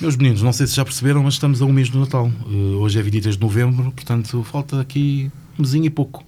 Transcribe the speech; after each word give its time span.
Meus 0.00 0.16
meninos, 0.16 0.42
não 0.42 0.52
sei 0.52 0.66
se 0.66 0.74
já 0.74 0.84
perceberam, 0.84 1.22
mas 1.22 1.34
estamos 1.34 1.62
a 1.62 1.64
um 1.64 1.72
mês 1.72 1.88
do 1.88 1.98
Natal. 2.00 2.30
Uh, 2.46 2.78
hoje 2.80 2.98
é 2.98 3.02
23 3.02 3.36
de 3.36 3.42
novembro, 3.42 3.92
portanto 3.92 4.42
falta 4.42 4.80
aqui 4.80 5.30
um 5.58 5.62
mesinho 5.62 5.86
e 5.86 5.90
pouco. 5.90 6.24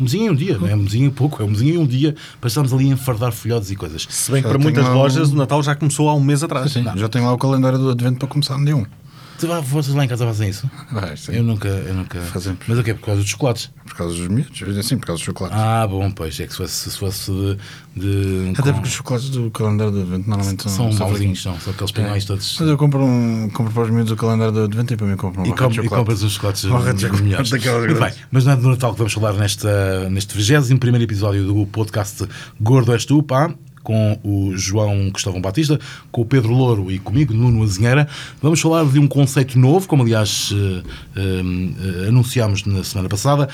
Um 0.00 0.04
mesinho 0.04 0.26
e 0.26 0.30
um 0.30 0.34
dia, 0.34 0.58
não 0.58 0.66
é 0.66 0.74
um 0.74 0.78
mesinho 0.78 1.08
e 1.08 1.10
pouco, 1.10 1.42
é 1.42 1.44
um 1.44 1.50
mesinho 1.50 1.74
e 1.74 1.78
um 1.78 1.86
dia 1.86 2.14
para 2.40 2.48
estarmos 2.48 2.72
ali 2.72 2.86
a 2.86 2.88
enfardar 2.94 3.30
folhados 3.32 3.70
e 3.70 3.76
coisas. 3.76 4.06
Se 4.08 4.32
bem 4.32 4.40
que 4.42 4.48
Já 4.48 4.54
para 4.54 4.58
muitas 4.62 4.84
lá 4.84 4.94
lojas 4.94 5.30
um- 5.30 5.34
o 5.34 5.36
Natal 5.36 5.62
já 5.62 5.74
começou 5.74 6.08
há 6.08 6.14
um 6.14 6.20
mês 6.20 6.42
atrás. 6.42 6.72
Sim, 6.72 6.84
já 6.96 7.08
tenho 7.08 7.26
lá 7.26 7.32
o 7.32 7.38
calendário 7.38 7.78
do 7.78 7.90
advento 7.90 8.18
para 8.18 8.28
começar 8.28 8.56
no 8.58 8.64
dia 8.64 8.76
1. 8.76 8.84
Ah, 9.50 9.60
vocês 9.60 9.94
lá 9.94 10.04
em 10.04 10.08
casa 10.08 10.24
fazem 10.26 10.48
isso? 10.50 10.70
Sim. 11.16 11.32
Eu 11.36 11.42
nunca, 11.42 11.68
eu 11.68 11.94
nunca. 11.94 12.20
Fazemos. 12.20 12.60
Mas 12.66 12.78
o 12.78 12.82
quê? 12.82 12.94
Por 12.94 13.06
causa 13.06 13.20
dos 13.20 13.30
chocolates? 13.30 13.70
Por 13.84 13.96
causa 13.96 14.14
dos 14.16 14.28
miúdos, 14.28 14.78
assim, 14.78 14.98
por 14.98 15.06
causa 15.06 15.18
dos 15.18 15.24
chocolates. 15.26 15.58
Ah, 15.58 15.86
bom, 15.86 16.10
pois 16.10 16.38
é 16.40 16.46
que 16.46 16.52
se 16.52 16.58
fosse, 16.58 16.90
se 16.90 16.98
fosse 16.98 17.30
de. 17.32 17.56
de 17.96 18.50
Até 18.58 18.62
com- 18.70 18.72
porque 18.74 18.88
os 18.88 18.94
chocolates 18.94 19.28
do 19.30 19.50
calendário 19.50 19.92
do 19.92 20.00
advento 20.02 20.28
normalmente 20.28 20.62
são, 20.62 20.72
são 20.72 20.92
são 20.92 21.08
mauzinhos, 21.08 21.42
são, 21.42 21.58
são 21.60 21.72
aqueles 21.72 21.90
espanhóis 21.90 22.24
todos. 22.24 22.56
Mas 22.60 22.68
eu 22.68 22.76
compro, 22.76 23.02
um, 23.04 23.50
compro 23.50 23.72
para 23.72 23.82
os 23.84 23.90
miúdos 23.90 24.12
o 24.12 24.16
calendário 24.16 24.52
do 24.52 24.62
advento 24.62 24.94
e 24.94 24.96
para 24.96 25.06
mim 25.06 25.16
compro 25.16 25.42
um 25.42 25.46
E, 25.46 25.52
com, 25.54 25.70
e 25.70 25.88
compras 25.88 26.22
os 26.22 26.32
chocolates 26.32 26.64
melhores. 27.22 27.50
bem, 27.50 28.12
mas 28.30 28.44
não 28.44 28.52
é 28.52 28.56
do 28.56 28.68
Natal 28.68 28.92
que 28.92 28.98
vamos 28.98 29.12
falar 29.12 29.32
nesta, 29.34 30.08
neste 30.10 30.36
21 30.36 30.96
episódio 31.02 31.44
do 31.46 31.66
podcast 31.66 32.26
Gordo 32.60 32.92
És 32.92 33.04
Tu, 33.04 33.22
pá, 33.22 33.52
com 33.82 34.18
o 34.22 34.56
João 34.56 35.10
Cristóvão 35.10 35.40
Batista, 35.40 35.78
com 36.10 36.22
o 36.22 36.24
Pedro 36.24 36.52
Louro 36.52 36.90
e 36.90 36.98
comigo, 36.98 37.34
Nuno 37.34 37.62
Azinheira. 37.62 38.08
Vamos 38.40 38.60
falar 38.60 38.84
de 38.84 38.98
um 38.98 39.06
conceito 39.06 39.58
novo, 39.58 39.88
como 39.88 40.02
aliás 40.02 40.52
eh, 40.52 40.82
eh, 41.16 42.08
anunciámos 42.08 42.64
na 42.64 42.84
semana 42.84 43.08
passada, 43.08 43.48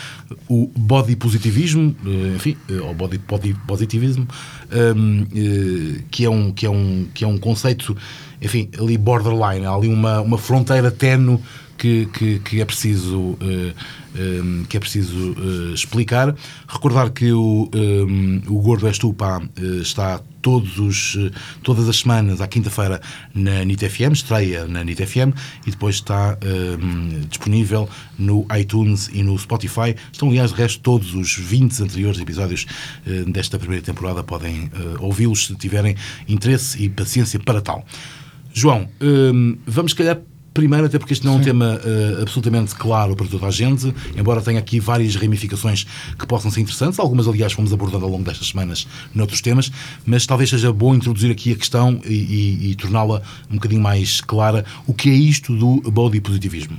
o 0.48 0.70
body 0.76 1.16
positivismo, 1.16 1.94
eh, 2.06 2.36
enfim, 2.36 2.56
ou 2.82 2.94
body, 2.94 3.18
body 3.18 3.54
positivismo, 3.66 4.26
ehm, 4.70 5.26
eh, 5.34 6.02
que, 6.10 6.24
é 6.24 6.30
um, 6.30 6.52
que, 6.52 6.66
é 6.66 6.70
um, 6.70 7.06
que 7.14 7.24
é 7.24 7.26
um 7.26 7.38
conceito, 7.38 7.96
enfim, 8.40 8.68
ali 8.78 8.98
borderline, 8.98 9.66
há 9.66 9.72
ali 9.72 9.88
uma, 9.88 10.20
uma 10.20 10.38
fronteira 10.38 10.90
tenue 10.90 11.38
que, 11.76 12.06
que, 12.06 12.38
que 12.40 12.60
é 12.60 12.64
preciso, 12.64 13.38
eh, 14.18 14.66
que 14.68 14.76
é 14.76 14.80
preciso 14.80 15.34
eh, 15.38 15.74
explicar. 15.74 16.34
Recordar 16.66 17.10
que 17.10 17.32
o, 17.32 17.70
eh, 17.72 18.48
o 18.48 18.60
Gordo 18.60 18.88
És 18.88 18.98
Tu, 18.98 19.14
eh, 19.20 19.80
está 19.80 20.20
todos 20.42 20.78
os, 20.78 21.16
eh, 21.16 21.30
todas 21.62 21.88
as 21.88 21.96
semanas, 21.98 22.40
à 22.40 22.48
quinta-feira, 22.48 23.00
na 23.34 23.64
NIT 23.64 23.88
FM, 23.88 24.12
estreia 24.12 24.66
na 24.66 24.82
NIT 24.82 25.04
FM 25.06 25.32
e 25.66 25.70
depois 25.70 25.96
está 25.96 26.36
eh, 26.40 27.26
disponível 27.28 27.88
no 28.18 28.46
iTunes 28.58 29.08
e 29.12 29.22
no 29.22 29.38
Spotify. 29.38 29.94
Estão, 30.12 30.28
aliás, 30.28 30.50
de 30.50 30.56
resto, 30.56 30.80
todos 30.80 31.14
os 31.14 31.36
20 31.36 31.82
anteriores 31.82 32.20
episódios 32.20 32.66
eh, 33.06 33.24
desta 33.26 33.58
primeira 33.58 33.84
temporada 33.84 34.22
podem 34.22 34.70
eh, 34.72 34.96
ouvi-los 35.00 35.46
se 35.46 35.54
tiverem 35.54 35.96
interesse 36.28 36.82
e 36.82 36.88
paciência 36.88 37.38
para 37.38 37.60
tal. 37.60 37.84
João, 38.52 38.88
hum, 39.00 39.56
vamos, 39.66 39.92
se 39.92 39.96
calhar, 39.96 40.20
primeiro, 40.52 40.86
até 40.86 40.98
porque 40.98 41.12
este 41.12 41.24
não 41.24 41.34
é 41.34 41.36
um 41.36 41.40
tema 41.40 41.80
eh, 41.84 42.18
absolutamente 42.22 42.74
claro 42.74 43.14
para 43.14 43.26
toda 43.26 43.46
a 43.46 43.50
gente, 43.50 43.94
embora 44.16 44.40
tenha 44.40 44.58
aqui 44.58 44.80
várias 44.80 45.14
ramificações 45.14 45.86
que 46.18 46.26
possam 46.26 46.50
ser 46.50 46.60
interessantes, 46.60 46.98
algumas, 46.98 47.28
aliás, 47.28 47.52
fomos 47.52 47.72
abordando 47.72 48.04
ao 48.04 48.10
longo 48.10 48.24
destas 48.24 48.48
semanas 48.48 48.86
noutros 49.14 49.40
temas, 49.40 49.70
mas 50.04 50.26
talvez 50.26 50.50
seja 50.50 50.72
bom 50.72 50.94
introduzir 50.94 51.30
aqui 51.30 51.52
a 51.52 51.56
questão 51.56 52.00
e, 52.04 52.12
e- 52.12 52.70
e 52.70 52.74
torná-la 52.74 53.22
um 53.50 53.54
bocadinho 53.54 53.80
mais 53.82 54.20
clara. 54.20 54.64
O 54.86 54.92
que 54.92 55.08
é 55.10 55.14
isto 55.14 55.54
do 55.56 55.80
body 55.90 56.20
positivismo? 56.20 56.76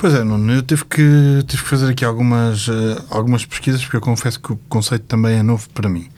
Pois 0.00 0.14
é, 0.14 0.24
Nuno, 0.24 0.50
eu 0.50 0.62
tive 0.62 0.82
que, 0.86 1.44
tive 1.46 1.62
que 1.62 1.68
fazer 1.68 1.90
aqui 1.90 2.06
algumas, 2.06 2.66
eh, 2.70 3.02
algumas 3.10 3.44
pesquisas 3.44 3.82
porque 3.82 3.98
eu 3.98 4.00
confesso 4.00 4.40
que 4.40 4.50
o 4.50 4.56
conceito 4.66 5.04
também 5.04 5.36
é 5.36 5.42
novo 5.42 5.68
para 5.74 5.90
mim. 5.90 6.08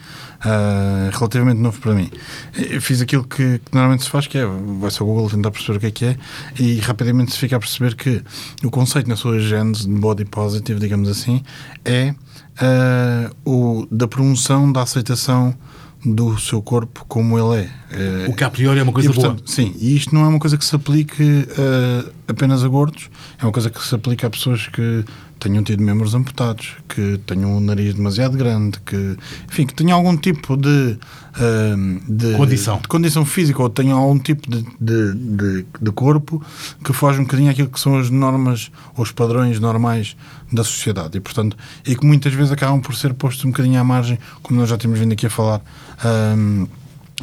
Ah, 0.40 1.10
relativamente 1.12 1.58
novo 1.58 1.80
para 1.80 1.92
mim. 1.92 2.08
Eu 2.54 2.80
fiz 2.80 3.00
aquilo 3.00 3.24
que, 3.24 3.58
que 3.58 3.74
normalmente 3.74 4.04
se 4.04 4.10
faz, 4.10 4.28
que 4.28 4.38
é 4.38 4.46
vai-se 4.46 5.02
ao 5.02 5.08
Google 5.08 5.28
tentar 5.28 5.50
perceber 5.50 5.78
o 5.78 5.80
que 5.80 5.86
é 5.86 5.90
que 5.90 6.04
é 6.04 6.16
e 6.60 6.78
rapidamente 6.78 7.32
se 7.32 7.38
fica 7.38 7.56
a 7.56 7.58
perceber 7.58 7.96
que 7.96 8.22
o 8.62 8.70
conceito 8.70 9.08
na 9.08 9.16
sua 9.16 9.40
gênese 9.40 9.88
de 9.88 9.94
body 9.94 10.26
positive, 10.26 10.78
digamos 10.78 11.08
assim, 11.08 11.42
é 11.84 12.14
ah, 12.60 13.32
o 13.44 13.84
da 13.90 14.06
promoção 14.06 14.70
da 14.70 14.82
aceitação 14.82 15.56
do 16.04 16.38
seu 16.38 16.60
corpo 16.60 17.04
como 17.08 17.38
ele 17.38 17.62
é. 17.64 17.70
Eh, 17.92 18.26
O 18.28 18.34
que 18.34 18.42
a 18.42 18.50
priori 18.50 18.80
é 18.80 18.82
uma 18.82 18.92
coisa 18.92 19.10
e, 19.10 19.14
portanto, 19.14 19.48
Sim, 19.48 19.72
e 19.78 19.94
isto 19.96 20.14
não 20.14 20.24
é 20.24 20.28
uma 20.28 20.38
coisa 20.38 20.58
que 20.58 20.64
se 20.64 20.74
aplique 20.74 21.22
eh, 21.22 22.04
apenas 22.26 22.64
a 22.64 22.68
gordos, 22.68 23.08
é 23.40 23.44
uma 23.44 23.52
coisa 23.52 23.70
que 23.70 23.80
se 23.82 23.94
aplica 23.94 24.26
a 24.26 24.30
pessoas 24.30 24.66
que 24.66 25.04
tenham 25.42 25.64
tido 25.64 25.82
membros 25.82 26.14
amputados, 26.14 26.76
que 26.88 27.18
tenham 27.26 27.56
o 27.56 27.60
nariz 27.60 27.94
demasiado 27.94 28.36
grande, 28.36 28.78
que, 28.86 29.16
enfim, 29.50 29.66
que 29.66 29.74
tenham 29.74 29.98
algum 29.98 30.16
tipo 30.16 30.56
de, 30.56 30.96
eh, 31.36 31.74
de 32.08 32.36
Condição. 32.36 32.78
de 32.78 32.86
condição 32.86 33.24
física 33.24 33.60
ou 33.60 33.68
tenham 33.68 33.98
algum 33.98 34.20
tipo 34.20 34.48
de, 34.48 34.64
de, 34.80 35.66
de, 35.80 35.90
corpo 35.90 36.40
que 36.84 36.92
foge 36.92 37.18
um 37.18 37.24
bocadinho 37.24 37.50
àquilo 37.50 37.68
que 37.68 37.80
são 37.80 37.98
as 37.98 38.08
normas 38.08 38.70
ou 38.96 39.02
os 39.02 39.10
padrões 39.10 39.58
normais 39.58 40.16
da 40.52 40.62
sociedade 40.62 41.18
e 41.18 41.20
portanto 41.20 41.56
e 41.84 41.96
que 41.96 42.06
muitas 42.06 42.32
vezes 42.32 42.52
acabam 42.52 42.80
por 42.80 42.94
ser 42.94 43.12
postos 43.12 43.44
um 43.44 43.50
bocadinho 43.50 43.80
à 43.80 43.84
margem 43.84 44.18
como 44.42 44.60
nós 44.60 44.68
já 44.68 44.78
temos 44.78 44.98
vindo 44.98 45.12
aqui 45.12 45.26
a 45.26 45.30
falar 45.30 45.60
ahm, 46.04 46.66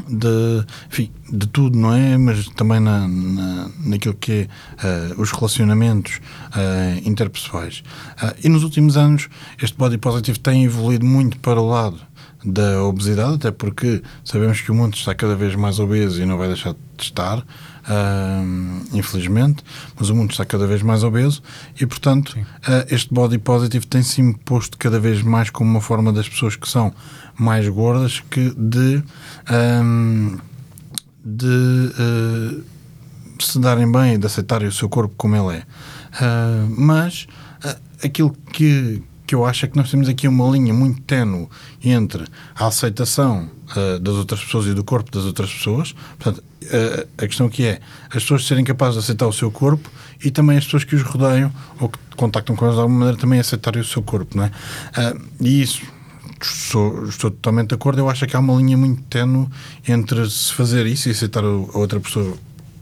de, 0.07 0.65
enfim, 0.91 1.11
de 1.31 1.47
tudo, 1.47 1.77
não 1.77 1.93
é? 1.93 2.17
Mas 2.17 2.47
também 2.49 2.79
na, 2.79 3.07
na, 3.07 3.69
naquilo 3.85 4.13
que 4.15 4.31
é 4.31 4.47
ah, 4.79 5.13
os 5.17 5.31
relacionamentos 5.31 6.19
ah, 6.51 6.99
interpessoais. 7.05 7.83
Ah, 8.17 8.33
e 8.43 8.49
nos 8.49 8.63
últimos 8.63 8.97
anos, 8.97 9.29
este 9.61 9.77
body 9.77 9.97
positive 9.97 10.39
tem 10.39 10.65
evoluído 10.65 11.05
muito 11.05 11.39
para 11.39 11.59
o 11.59 11.67
lado 11.67 11.99
da 12.43 12.83
obesidade, 12.83 13.35
até 13.35 13.51
porque 13.51 14.01
sabemos 14.23 14.61
que 14.61 14.71
o 14.71 14.75
mundo 14.75 14.95
está 14.95 15.13
cada 15.13 15.35
vez 15.35 15.55
mais 15.55 15.79
obeso 15.79 16.21
e 16.21 16.25
não 16.25 16.37
vai 16.37 16.47
deixar 16.47 16.73
de 16.73 17.03
estar, 17.03 17.43
ah, 17.89 18.43
infelizmente, 18.93 19.63
mas 19.99 20.09
o 20.09 20.15
mundo 20.15 20.29
está 20.29 20.45
cada 20.45 20.67
vez 20.67 20.83
mais 20.83 21.03
obeso 21.03 21.41
e, 21.79 21.87
portanto, 21.87 22.37
ah, 22.63 22.85
este 22.89 23.11
body 23.11 23.39
positive 23.39 23.87
tem-se 23.87 24.21
imposto 24.21 24.77
cada 24.77 24.99
vez 24.99 25.23
mais 25.23 25.49
como 25.49 25.71
uma 25.71 25.81
forma 25.81 26.13
das 26.13 26.29
pessoas 26.29 26.55
que 26.55 26.69
são 26.69 26.93
mais 27.35 27.67
gordas 27.67 28.19
que 28.29 28.53
de, 28.55 29.03
ah, 29.47 30.37
de 31.25 31.91
ah, 31.97 32.61
se 33.39 33.57
darem 33.59 33.91
bem 33.91 34.13
e 34.13 34.17
de 34.19 34.27
aceitarem 34.27 34.67
o 34.67 34.71
seu 34.71 34.87
corpo 34.87 35.15
como 35.17 35.35
ele 35.35 35.57
é. 35.57 35.63
Ah, 36.21 36.67
mas 36.69 37.27
aquilo 38.03 38.35
que, 38.53 39.01
que 39.25 39.33
eu 39.33 39.45
acho 39.45 39.65
é 39.65 39.67
que 39.67 39.75
nós 39.75 39.89
temos 39.89 40.07
aqui 40.07 40.27
uma 40.27 40.47
linha 40.51 40.73
muito 40.73 41.01
ténue 41.01 41.49
entre 41.83 42.23
a 42.55 42.67
aceitação 42.67 43.49
ah, 43.75 43.99
das 43.99 44.15
outras 44.15 44.43
pessoas 44.43 44.65
e 44.67 44.73
do 44.73 44.83
corpo 44.83 45.11
das 45.11 45.23
outras 45.25 45.51
pessoas. 45.53 45.93
Portanto, 46.17 46.43
ah, 46.71 47.05
a 47.23 47.27
questão 47.27 47.47
aqui 47.47 47.65
é 47.65 47.79
as 48.07 48.23
pessoas 48.23 48.45
serem 48.45 48.63
capazes 48.63 48.95
de 48.95 48.99
aceitar 48.99 49.27
o 49.27 49.33
seu 49.33 49.49
corpo 49.51 49.89
e 50.23 50.31
também 50.31 50.57
as 50.57 50.65
pessoas 50.65 50.83
que 50.83 50.95
os 50.95 51.01
rodeiam 51.01 51.51
ou 51.79 51.89
que 51.89 51.97
contactam 52.15 52.55
com 52.55 52.65
eles 52.65 52.75
de 52.75 52.81
alguma 52.81 52.99
maneira 52.99 53.19
também 53.19 53.39
aceitarem 53.39 53.81
o 53.81 53.85
seu 53.85 54.01
corpo. 54.01 54.35
Não 54.37 54.43
é? 54.45 54.51
Ah, 54.95 55.15
e 55.41 55.61
isso 55.61 55.81
Sou- 56.41 57.03
estou 57.05 57.29
totalmente 57.31 57.67
de 57.69 57.75
acordo. 57.75 57.99
Eu 57.99 58.09
acho 58.09 58.25
que 58.25 58.33
há 58.33 58.39
uma 58.39 58.53
linha 58.55 58.77
muito 58.77 59.01
ténue 59.09 59.49
entre 59.85 60.29
se 60.29 60.53
fazer 60.53 60.85
isso 60.85 61.09
e 61.09 61.11
aceitar 61.11 61.43
a 61.43 61.49
outra 61.49 61.99
pessoa 61.99 62.33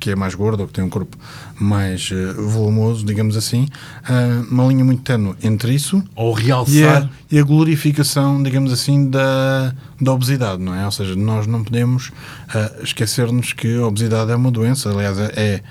que 0.07 0.12
é 0.12 0.16
mais 0.16 0.34
gorda 0.35 0.62
ou 0.63 0.68
que 0.68 0.73
tem 0.73 0.84
um 0.85 0.90
corpo 0.90 1.18
mais 1.59 2.09
eh, 2.13 2.31
volumoso, 2.34 3.06
digamos 3.06 3.35
assim. 3.35 3.68
ah, 4.07 4.41
uma 4.50 4.66
linha 4.66 4.85
muito 4.85 5.02
ténue 5.03 5.35
entre 5.43 5.73
isso 5.73 6.02
Ou 6.16 6.40
e 6.40 6.43
realçar. 6.43 7.03
a, 7.03 7.09
e 7.29 7.37
a 7.37 7.43
glorificação, 7.43 8.41
digamos 8.41 8.72
assim, 8.72 9.09
da, 9.09 9.73
da 9.99 10.14
obesidade, 10.14 10.61
não 10.64 10.73
é? 10.73 10.85
Ou 10.85 10.91
seja, 10.91 11.14
nós 11.14 11.46
não 11.46 11.61
podemos 11.61 12.11
ah, 12.47 12.72
esquecer-nos 12.81 13.52
que 13.52 13.76
a 13.78 13.85
obesidade 13.85 14.31
é 14.31 14.35
uma 14.35 14.49
doença, 14.49 14.90
aliás, 14.90 15.17
é. 15.20 15.61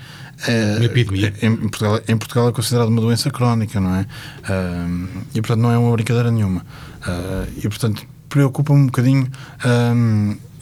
é 0.47 0.75
Uma 0.75 0.85
epidemia. 0.85 1.33
Em 1.41 1.55
Portugal, 1.55 1.99
em 2.07 2.15
Portugal 2.17 2.49
é 2.49 2.51
considerada 2.51 2.91
uma 2.91 3.01
doença 3.01 3.31
crónica, 3.31 3.79
não 3.79 3.95
é? 3.95 4.05
Ah, 4.43 4.87
e 5.33 5.41
portanto 5.41 5.61
não 5.61 5.71
é 5.71 5.77
uma 5.79 5.91
brincadeira 5.93 6.29
nenhuma. 6.29 6.63
Ah, 7.01 7.45
e 7.57 7.67
portanto 7.67 8.03
preocupa-me 8.29 8.81
um 8.81 8.85
bocadinho 8.85 9.27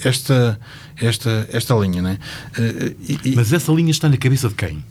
esta, 0.03 0.59
esta, 0.97 1.47
esta 1.51 1.73
linha, 1.75 2.01
não 2.01 2.09
é? 2.11 2.19
Ah, 2.57 2.93
e- 3.07 3.19
e- 3.31 3.35
Mas 3.35 3.51
essa 3.53 3.71
linha 3.71 3.91
está 3.91 4.07
na 4.09 4.17
cabeça 4.17 4.49
de 4.49 4.55
quem? 4.55 4.83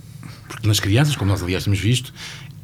Porque 0.49 0.67
nas 0.69 0.81
crianças, 0.81 1.17
como 1.17 1.31
nós 1.31 1.43
aliás 1.43 1.65
temos 1.65 1.79
visto, 1.81 2.13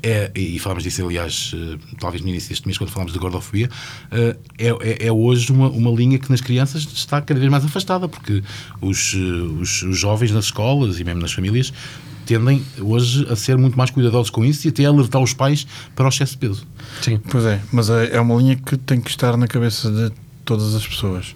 é, 0.03 0.31
e 0.35 0.59
falámos 0.59 0.83
disso 0.85 1.05
aliás, 1.05 1.53
eh, 1.55 1.77
talvez 1.99 2.23
no 2.23 2.29
início 2.31 2.49
deste 2.49 2.67
mês, 2.67 2.79
quando 2.79 2.89
falámos 2.91 3.13
de 3.13 3.19
gordofobia, 3.19 3.69
é, 4.11 4.37
é, 4.59 5.07
é 5.09 5.13
hoje 5.13 5.53
uma, 5.53 5.69
uma 5.69 5.91
linha 5.91 6.19
que 6.19 6.31
nas 6.31 6.41
crianças 6.41 6.83
está 6.95 7.21
cada 7.21 7.39
vez 7.39 7.51
mais 7.51 7.65
afastada, 7.65 8.09
porque 8.09 8.43
os, 8.81 9.13
os, 9.15 9.83
os 9.83 9.99
jovens 9.99 10.31
nas 10.31 10.47
escolas 10.47 10.99
e 11.01 11.05
mesmo 11.05 11.21
nas 11.21 11.33
famílias 11.33 11.73
tendem 12.25 12.65
hoje 12.79 13.27
a 13.29 13.37
ser 13.37 13.59
muito 13.59 13.77
mais 13.77 13.91
cuidadosos 13.91 14.31
com 14.31 14.43
isso 14.45 14.67
e 14.67 14.71
até 14.71 14.85
a 14.87 14.89
alertar 14.89 15.21
os 15.21 15.35
pais 15.35 15.67
para 15.95 16.07
o 16.07 16.09
excesso 16.09 16.33
de 16.33 16.39
peso. 16.39 16.67
Sim. 17.03 17.19
Pois 17.31 17.45
é, 17.45 17.61
mas 17.73 17.91
é 17.91 18.17
é 18.17 18.21
uma 18.21 18.37
linha 18.37 18.57
que 18.57 18.77
tem 18.79 19.01
que 19.01 19.11
estar 19.11 19.37
na 19.37 19.47
cabeça 19.49 19.91
de 19.91 20.13
todas 20.45 20.75
as 20.75 20.87
pessoas. 20.87 21.35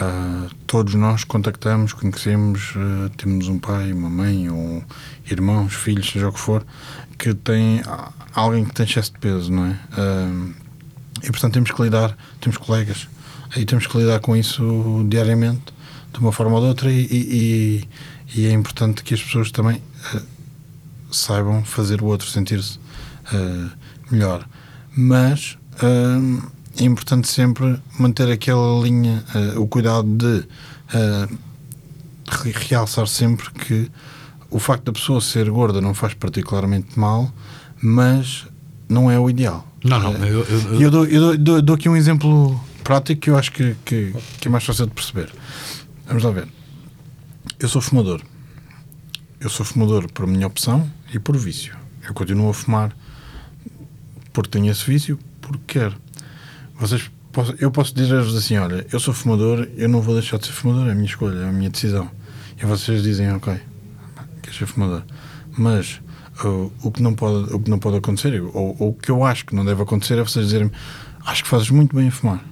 Ah, 0.00 0.48
todos 0.66 0.94
nós 0.94 1.22
contactamos, 1.24 1.92
conhecemos, 1.92 2.72
ah, 2.76 3.10
temos 3.16 3.48
um 3.48 3.58
pai, 3.58 3.92
uma 3.92 4.08
mãe, 4.08 4.48
ou 4.48 4.82
irmãos, 5.30 5.74
filhos, 5.74 6.10
seja 6.10 6.28
o 6.28 6.32
que 6.32 6.40
for, 6.40 6.64
que 7.18 7.34
tem 7.34 7.80
ah, 7.86 8.10
alguém 8.34 8.64
que 8.64 8.72
tem 8.72 8.86
excesso 8.86 9.12
de 9.12 9.18
peso, 9.18 9.52
não 9.52 9.66
é? 9.66 9.78
Ah, 9.92 10.50
e 11.22 11.30
portanto 11.30 11.52
temos 11.54 11.70
que 11.70 11.82
lidar, 11.82 12.16
temos 12.40 12.56
colegas, 12.56 13.06
e 13.56 13.64
temos 13.66 13.86
que 13.86 13.96
lidar 13.98 14.18
com 14.20 14.34
isso 14.34 15.04
diariamente, 15.08 15.72
de 16.12 16.18
uma 16.20 16.32
forma 16.32 16.54
ou 16.54 16.60
de 16.62 16.66
outra, 16.68 16.90
e, 16.90 17.06
e- 17.10 17.88
e 18.34 18.46
é 18.46 18.52
importante 18.52 19.02
que 19.04 19.12
as 19.12 19.22
pessoas 19.22 19.50
também 19.50 19.80
saibam 21.10 21.62
fazer 21.64 22.00
o 22.00 22.06
outro 22.06 22.26
sentir-se 22.28 22.78
melhor. 24.10 24.48
Mas 24.96 25.58
é 26.78 26.84
importante 26.84 27.28
sempre 27.28 27.78
manter 27.98 28.30
aquela 28.30 28.80
linha, 28.82 29.24
ah, 29.34 29.58
o 29.60 29.66
cuidado 29.66 30.08
de 30.16 30.44
re- 32.42 32.52
realçar 32.68 33.06
sempre 33.06 33.50
que 33.50 33.90
o 34.50 34.58
facto 34.58 34.84
da 34.84 34.92
pessoa 34.92 35.20
ser 35.20 35.48
gorda 35.50 35.80
não 35.80 35.94
faz 35.94 36.14
particularmente 36.14 36.98
mal, 36.98 37.32
mas 37.82 38.46
não 38.88 39.10
é 39.10 39.18
o 39.18 39.28
ideal. 39.30 39.66
Não, 39.84 39.98
não. 39.98 40.12
Ah, 40.22 40.26
eu- 40.28 40.44
eu- 40.44 40.80
eu, 40.80 40.90
dou, 40.90 41.06
eu 41.06 41.38
dou- 41.38 41.62
dou 41.62 41.74
aqui 41.74 41.88
um 41.88 41.96
exemplo 41.96 42.58
prático 42.84 43.20
que 43.22 43.30
eu 43.30 43.36
acho 43.36 43.50
que, 43.52 43.74
que, 43.84 44.14
que 44.40 44.48
é 44.48 44.50
mais 44.50 44.64
fácil 44.64 44.86
de 44.86 44.92
perceber. 44.92 45.32
Vamos 46.06 46.22
lá 46.22 46.30
ver. 46.30 46.46
Eu 47.58 47.68
sou 47.68 47.80
fumador. 47.80 48.20
Eu 49.40 49.48
sou 49.50 49.64
fumador 49.66 50.10
por 50.12 50.26
minha 50.26 50.46
opção 50.46 50.88
e 51.12 51.18
por 51.18 51.36
vício. 51.36 51.74
Eu 52.06 52.14
continuo 52.14 52.50
a 52.50 52.54
fumar 52.54 52.94
porque 54.32 54.50
tenho 54.50 54.70
esse 54.70 54.84
vício, 54.84 55.18
porque 55.40 55.78
quero. 55.78 55.96
Vocês, 56.82 57.08
eu 57.60 57.70
posso 57.70 57.94
dizer-vos 57.94 58.36
assim: 58.36 58.56
olha, 58.56 58.84
eu 58.92 58.98
sou 58.98 59.14
fumador, 59.14 59.68
eu 59.76 59.88
não 59.88 60.00
vou 60.00 60.14
deixar 60.14 60.36
de 60.38 60.46
ser 60.46 60.52
fumador, 60.52 60.88
é 60.88 60.90
a 60.90 60.94
minha 60.96 61.06
escolha, 61.06 61.38
é 61.38 61.48
a 61.48 61.52
minha 61.52 61.70
decisão. 61.70 62.10
E 62.60 62.66
vocês 62.66 63.04
dizem: 63.04 63.30
ok, 63.30 63.56
queres 64.42 64.58
ser 64.58 64.66
fumador. 64.66 65.04
Mas 65.56 66.00
o, 66.82 66.90
que 66.90 67.00
não 67.00 67.14
pode, 67.14 67.54
o 67.54 67.60
que 67.60 67.70
não 67.70 67.78
pode 67.78 67.98
acontecer, 67.98 68.42
ou, 68.42 68.76
ou 68.80 68.88
o 68.88 68.94
que 68.94 69.12
eu 69.12 69.24
acho 69.24 69.46
que 69.46 69.54
não 69.54 69.64
deve 69.64 69.80
acontecer, 69.80 70.18
é 70.18 70.24
vocês 70.24 70.46
dizerem: 70.46 70.72
acho 71.24 71.44
que 71.44 71.48
fazes 71.48 71.70
muito 71.70 71.94
bem 71.94 72.08
a 72.08 72.10
fumar. 72.10 72.44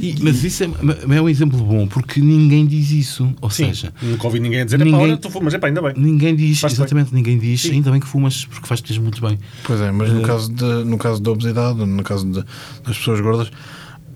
E- 0.00 0.14
mas 0.20 0.42
isso 0.44 0.64
é, 0.64 0.68
é 1.16 1.20
um 1.22 1.28
exemplo 1.28 1.58
bom, 1.58 1.86
porque 1.86 2.20
ninguém 2.20 2.66
diz 2.66 2.90
isso. 2.90 3.32
Ou 3.40 3.50
Sim. 3.50 3.66
seja, 3.66 3.92
Nunca 4.02 4.26
ouvi 4.26 4.40
ninguém 4.40 4.64
dizer, 4.64 4.78
Ninguém- 4.78 4.92
ninguém... 4.92 5.08
olha, 5.12 5.16
tu 5.16 5.30
fumas, 5.30 5.54
epá, 5.54 5.66
ainda 5.68 5.80
bem. 5.82 5.92
ninguém 5.96 6.34
diz, 6.34 6.60
Faz-te 6.60 6.76
exatamente, 6.80 7.14
ninguém 7.14 7.38
diz, 7.38 7.62
Sim. 7.62 7.72
ainda 7.72 7.90
bem 7.90 8.00
que 8.00 8.06
fumas, 8.06 8.44
porque 8.44 8.66
faz-te 8.66 8.98
muito 9.00 9.20
bem. 9.20 9.38
Pois 9.64 9.80
é, 9.80 9.90
mas 9.92 10.10
no, 10.12 10.20
Eh, 10.20 10.24
caso 10.26 10.52
de, 10.52 10.64
no 10.64 10.98
caso 10.98 11.22
da 11.22 11.30
obesidade, 11.30 11.78
no 11.84 12.02
caso 12.02 12.26
de- 12.26 12.44
das 12.84 12.96
pessoas 12.98 13.20
gordas, 13.20 13.50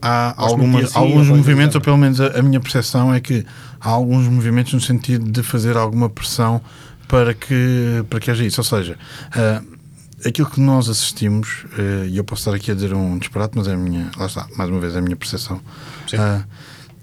há 0.03 0.35
algumas, 0.37 0.85
assim, 0.87 0.99
alguns 0.99 1.29
ou 1.29 1.37
movimentos, 1.37 1.75
ou 1.75 1.81
pelo 1.81 1.97
menos 1.97 2.21
a, 2.21 2.39
a 2.39 2.43
minha 2.43 2.61
percepção 2.61 3.13
é 3.13 3.21
que 3.21 3.45
há 3.81 3.89
alguns 3.91 4.27
movimentos 4.29 4.73
no 4.73 4.81
sentido 4.81 5.31
de 5.31 5.43
fazer 5.43 5.77
alguma 5.77 6.09
pressão 6.09 6.61
para 7.09 7.33
que, 7.35 8.05
para 8.11 8.21
que 8.21 8.31
haja 8.31 8.45
isso. 8.45 8.61
Ou 8.61 8.65
seja, 8.65 8.97
ah, 9.33 9.63
aquilo 10.25 10.49
que 10.51 10.61
nós 10.61 10.89
assistimos, 10.89 11.65
eh, 11.79 12.09
e 12.09 12.17
eu 12.17 12.25
posso 12.25 12.41
estar 12.41 12.55
aqui 12.55 12.71
a 12.71 12.75
dizer 12.75 12.95
um 12.95 13.19
disparate, 13.19 13.57
mas 13.57 13.69
é 13.69 13.75
a 13.75 13.77
minha, 13.77 14.11
lá 14.17 14.27
está, 14.27 14.47
mais 14.57 14.71
uma 14.71 14.81
vez, 14.81 14.95
é 14.95 14.99
a 14.99 15.03
minha 15.03 15.17
percepção, 15.17 15.61
ah, 16.19 16.45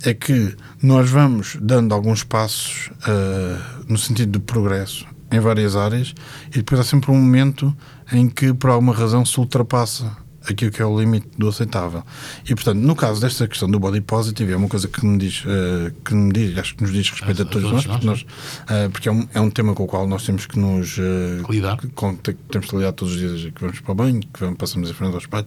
é 0.04 0.14
que 0.14 0.56
nós 0.82 1.10
vamos 1.10 1.58
dando 1.62 1.94
alguns 1.94 2.24
passos 2.24 2.92
ah, 3.04 3.82
no 3.88 3.98
sentido 3.98 4.40
de 4.40 4.46
progresso 4.46 5.06
em 5.32 5.40
várias 5.40 5.76
áreas 5.76 6.14
e 6.50 6.58
depois 6.58 6.80
há 6.80 6.84
sempre 6.84 7.12
um 7.12 7.16
momento 7.16 7.76
em 8.12 8.30
que 8.30 8.54
por 8.54 8.70
alguma 8.70 8.94
razão 8.94 9.26
se 9.26 9.40
ultrapassa 9.40 10.16
aquilo 10.50 10.72
que 10.72 10.82
é 10.82 10.86
o 10.86 11.00
limite 11.00 11.28
do 11.38 11.48
aceitável. 11.48 12.04
E 12.50 12.54
portanto, 12.56 12.80
no 12.80 12.96
caso 12.96 13.22
desta 13.22 13.48
questão 13.48 13.70
do 13.70 13.80
body 13.80 14.02
positive, 14.02 14.52
é 14.54 14.56
uma 14.56 14.68
coisa 14.68 14.88
que 14.88 15.06
me 15.06 15.18
diz, 15.18 15.44
eh, 15.46 15.92
que 16.04 16.14
me 16.14 16.32
diz, 16.32 16.58
acho 16.58 16.76
que 16.76 16.84
nos 16.84 16.92
diz 16.94 17.10
respeito 17.10 17.42
a 17.42 17.46
A 17.46 17.48
todos 17.48 17.72
nós, 17.72 17.86
porque, 17.86 18.06
nós, 18.06 18.26
eh, 18.70 18.90
porque 18.90 19.10
é, 19.10 19.12
um, 19.12 19.28
é 19.34 19.42
um 19.42 19.50
tema 19.50 19.74
com 19.74 19.84
o 19.84 19.88
qual 19.88 20.08
nós 20.08 20.26
temos 20.26 20.46
que 20.46 20.58
nos 20.60 20.98
eh, 21.00 21.42
Lidar. 21.50 21.78
com- 21.96 22.16
te- 22.16 22.34
temos 22.52 22.68
que 22.70 22.76
lidar 22.76 22.92
todos 22.94 23.14
os 23.16 23.20
dias 23.20 23.52
que 23.54 23.62
vamos 23.62 23.80
para 23.80 23.92
o 23.92 23.96
banho, 23.96 24.20
que 24.22 24.40
vamos, 24.40 24.58
passamos 24.58 24.90
em 24.90 24.94
frente 24.94 25.14
ao 25.14 25.20
espelho 25.20 25.46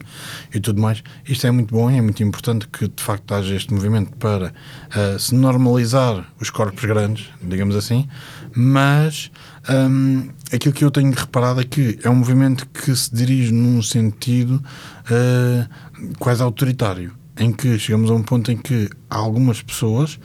e 0.54 0.60
tudo 0.60 0.80
mais. 0.80 1.02
Isto 1.26 1.46
é 1.46 1.50
muito 1.50 1.74
bom 1.74 1.90
e 1.90 1.96
é 1.96 2.00
muito 2.02 2.22
importante 2.22 2.66
que 2.68 2.88
de 2.88 3.02
facto 3.02 3.32
haja 3.34 3.54
este 3.54 3.72
movimento 3.72 4.16
para 4.16 4.52
se 5.18 5.34
normalizar 5.34 6.26
os 6.40 6.50
corpos 6.50 6.84
grandes, 6.84 7.26
digamos 7.42 7.76
assim, 7.76 8.08
mas 8.54 9.30
hum, 9.68 10.28
aquilo 10.52 10.74
que 10.74 10.84
eu 10.84 10.90
tenho 10.90 11.12
reparado 11.12 11.60
é 11.60 11.64
que 11.64 11.98
é 12.02 12.10
um 12.10 12.16
movimento 12.16 12.66
que 12.66 12.94
se 12.94 13.14
dirige 13.14 13.52
num 13.52 13.82
sentido 13.82 14.62
eh, 15.10 15.66
quase 16.18 16.42
autoritário, 16.42 17.12
em 17.38 17.52
que 17.52 17.78
chegamos 17.78 18.10
a 18.10 18.14
um 18.14 18.22
ponto 18.22 18.50
em 18.50 18.56
que 18.56 18.88
há 19.08 19.16
algumas 19.16 19.62
pessoas 19.62 20.18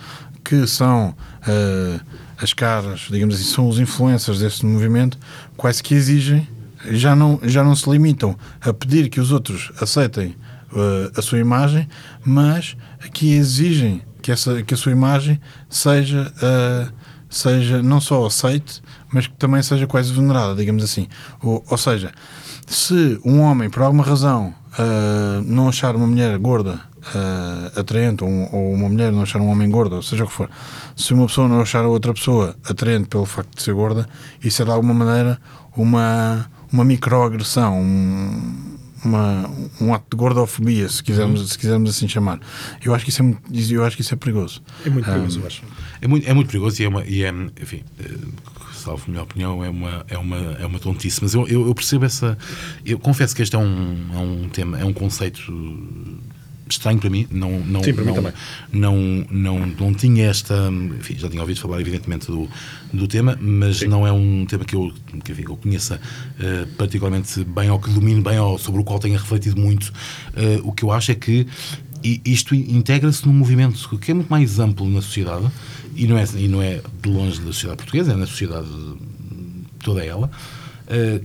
que 0.43 0.67
são 0.67 1.15
eh, 1.47 1.99
as 2.37 2.53
caras, 2.53 3.07
digamos 3.09 3.35
assim, 3.35 3.45
são 3.45 3.67
os 3.67 3.79
influencers 3.79 4.39
desse 4.39 4.65
movimento, 4.65 5.17
quase 5.55 5.81
que 5.81 5.93
exigem, 5.93 6.47
já 6.91 7.15
não, 7.15 7.39
já 7.43 7.63
não 7.63 7.75
se 7.75 7.89
limitam 7.89 8.37
a 8.59 8.73
pedir 8.73 9.09
que 9.09 9.19
os 9.19 9.31
outros 9.31 9.71
aceitem 9.79 10.35
eh, 10.75 11.11
a 11.15 11.21
sua 11.21 11.39
imagem, 11.39 11.87
mas 12.25 12.75
que 13.13 13.33
exigem 13.33 14.01
que, 14.21 14.31
essa, 14.31 14.63
que 14.63 14.73
a 14.73 14.77
sua 14.77 14.91
imagem 14.91 15.39
seja, 15.69 16.33
seja 17.33 17.81
não 17.81 17.99
só 17.99 18.25
aceite, 18.25 18.81
mas 19.11 19.27
que 19.27 19.33
também 19.33 19.61
seja 19.61 19.87
quase 19.87 20.13
venerada, 20.13 20.55
digamos 20.55 20.83
assim. 20.83 21.07
Ou, 21.41 21.63
ou 21.69 21.77
seja, 21.77 22.11
se 22.67 23.19
um 23.25 23.41
homem, 23.41 23.69
por 23.69 23.83
alguma 23.83 24.03
razão, 24.03 24.53
eh, 24.77 25.41
não 25.45 25.69
achar 25.69 25.95
uma 25.95 26.07
mulher 26.07 26.37
gorda 26.37 26.79
eh, 27.13 27.79
atraente, 27.79 28.23
ou, 28.23 28.29
ou 28.51 28.73
uma 28.73 28.87
mulher 28.87 29.11
não 29.11 29.21
achar 29.21 29.41
um 29.41 29.49
homem 29.49 29.69
gordo, 29.69 29.95
ou 29.95 30.01
seja 30.01 30.23
o 30.23 30.27
que 30.27 30.33
for, 30.33 30.49
se 30.95 31.13
uma 31.13 31.27
pessoa 31.27 31.47
não 31.47 31.61
achar 31.61 31.85
outra 31.85 32.13
pessoa 32.13 32.55
atraente 32.63 33.07
pelo 33.07 33.25
facto 33.25 33.55
de 33.55 33.63
ser 33.63 33.73
gorda, 33.73 34.07
isso 34.43 34.61
é 34.61 34.65
de 34.65 34.71
alguma 34.71 34.93
maneira 34.93 35.39
uma, 35.75 36.49
uma 36.71 36.85
microagressão, 36.85 37.81
um, 37.81 38.72
uma, 39.07 39.49
um 39.81 39.93
ato 39.93 40.05
de 40.11 40.17
gordofobia, 40.17 40.87
se 40.89 41.01
quisermos, 41.03 41.49
se 41.51 41.57
quisermos 41.57 41.89
assim 41.89 42.07
chamar. 42.07 42.39
Eu 42.83 42.93
acho 42.95 43.03
que 43.05 43.09
isso 43.11 43.21
é, 43.21 43.25
muito- 43.25 43.41
eu 43.71 43.83
acho 43.83 43.95
que 43.95 44.01
isso 44.01 44.13
é 44.13 44.17
perigoso. 44.17 44.61
É 44.85 44.89
muito 44.89 45.05
perigoso, 45.05 45.39
eu 45.39 45.47
acho. 45.47 45.63
É 46.01 46.07
muito, 46.07 46.29
é 46.29 46.33
muito 46.33 46.47
perigoso 46.47 46.81
e 46.81 46.85
é, 46.85 46.87
uma, 46.89 47.05
e 47.05 47.23
é 47.23 47.29
enfim, 47.61 47.81
eh, 47.99 48.11
salvo 48.73 49.03
a 49.07 49.11
minha 49.11 49.23
opinião, 49.23 49.63
é 49.63 49.69
uma, 49.69 50.05
é 50.09 50.17
uma, 50.17 50.37
é 50.59 50.65
uma 50.65 50.79
tontice. 50.79 51.19
Mas 51.21 51.33
eu, 51.33 51.47
eu, 51.47 51.65
eu 51.67 51.73
percebo 51.75 52.05
essa. 52.05 52.37
Eu 52.85 52.99
confesso 52.99 53.35
que 53.35 53.41
este 53.41 53.55
é 53.55 53.59
um, 53.59 53.97
é 54.13 54.17
um 54.17 54.49
tema, 54.49 54.79
é 54.79 54.83
um 54.85 54.93
conceito 54.93 55.41
estranho 56.73 56.99
para 56.99 57.09
mim. 57.09 57.27
Não, 57.31 57.59
não, 57.59 57.83
Sim, 57.83 57.93
para 57.93 58.03
mim 58.03 58.09
não, 58.09 58.15
também. 58.15 58.33
Não, 58.71 59.25
não, 59.29 59.65
não 59.65 59.93
tinha 59.93 60.27
esta. 60.27 60.69
Enfim, 60.99 61.15
já 61.17 61.29
tinha 61.29 61.41
ouvido 61.41 61.59
falar, 61.59 61.79
evidentemente, 61.81 62.27
do, 62.27 62.47
do 62.91 63.07
tema, 63.07 63.37
mas 63.41 63.81
não 63.81 64.05
é 64.05 64.11
um 64.11 64.45
tema 64.45 64.65
que 64.65 64.75
eu, 64.75 64.93
que, 65.23 65.31
enfim, 65.31 65.43
eu 65.47 65.55
conheça 65.55 65.99
eh, 66.39 66.65
particularmente 66.77 67.43
bem 67.43 67.69
ou 67.69 67.79
que 67.79 67.89
domine 67.89 68.21
bem 68.21 68.39
ou 68.39 68.57
sobre 68.57 68.81
o 68.81 68.83
qual 68.83 68.99
tenha 68.99 69.17
refletido 69.17 69.59
muito. 69.59 69.91
Eh, 70.35 70.59
o 70.63 70.71
que 70.71 70.83
eu 70.83 70.91
acho 70.91 71.11
é 71.11 71.15
que 71.15 71.47
isto 72.25 72.53
integra-se 72.53 73.25
num 73.25 73.33
movimento 73.33 73.97
que 73.97 74.11
é 74.11 74.13
muito 74.13 74.29
mais 74.29 74.59
amplo 74.59 74.89
na 74.89 75.01
sociedade 75.01 75.49
e 75.95 76.05
não 76.05 76.17
é, 76.17 76.25
e 76.35 76.47
não 76.47 76.61
é 76.61 76.81
de 77.01 77.09
longe 77.09 77.39
da 77.39 77.47
sociedade 77.47 77.77
portuguesa, 77.77 78.11
é 78.11 78.15
na 78.15 78.25
sociedade 78.25 78.67
toda 79.81 80.03
ela, 80.03 80.29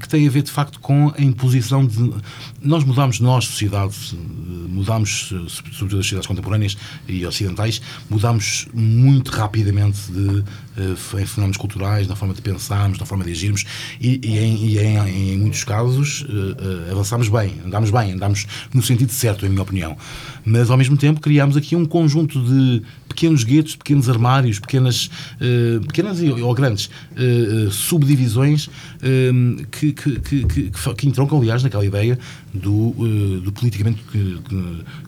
que 0.00 0.08
tem 0.08 0.26
a 0.26 0.30
ver 0.30 0.42
de 0.42 0.50
facto 0.50 0.80
com 0.80 1.12
a 1.16 1.20
imposição 1.20 1.86
de. 1.86 2.12
Nós 2.62 2.84
mudamos, 2.84 3.20
nós, 3.20 3.44
sociedade, 3.44 3.94
eh, 4.12 4.16
mudamos, 4.68 5.32
eh, 5.32 5.48
sobretudo 5.48 5.98
as 5.98 6.04
sociedades 6.04 6.26
contemporâneas 6.26 6.76
e 7.06 7.24
ocidentais, 7.26 7.80
mudamos 8.08 8.68
muito 8.72 9.30
rapidamente 9.30 10.10
de, 10.10 10.44
eh, 10.76 11.20
em 11.20 11.26
fenómenos 11.26 11.56
culturais, 11.56 12.06
na 12.06 12.14
forma 12.14 12.34
de 12.34 12.40
pensarmos, 12.40 12.98
na 12.98 13.06
forma 13.06 13.24
de 13.24 13.32
agirmos 13.32 13.64
e, 14.00 14.20
e 14.22 14.38
em, 14.38 14.56
e 14.64 14.78
em, 14.78 15.32
em 15.32 15.38
muitos 15.38 15.64
casos 15.64 16.24
eh, 16.28 16.88
eh, 16.88 16.92
avançamos 16.92 17.28
bem, 17.28 17.54
andamos 17.64 17.90
bem, 17.90 18.12
andamos 18.12 18.46
no 18.72 18.82
sentido 18.82 19.10
certo, 19.12 19.44
em 19.44 19.48
minha 19.48 19.62
opinião. 19.62 19.96
Mas 20.44 20.70
ao 20.70 20.76
mesmo 20.76 20.96
tempo 20.96 21.20
criamos 21.20 21.56
aqui 21.56 21.74
um 21.74 21.84
conjunto 21.84 22.40
de 22.40 22.82
pequenos 23.08 23.42
guetos, 23.42 23.74
pequenos 23.74 24.08
armários, 24.08 24.58
pequenas, 24.60 25.10
eh, 25.40 25.80
pequenas 25.80 26.20
ou 26.20 26.54
grandes 26.54 26.88
eh, 27.16 27.66
eh, 27.66 27.70
subdivisões 27.70 28.70
eh, 29.02 29.30
que, 29.56 29.92
que, 29.92 30.20
que, 30.20 30.44
que, 30.44 30.70
entroncam, 31.08 31.38
aliás, 31.38 31.62
naquela 31.62 31.84
ideia 31.84 32.18
do, 32.52 32.94
eh, 32.98 33.40
do 33.44 33.52
politicamente 33.52 34.02
que- 34.10 34.38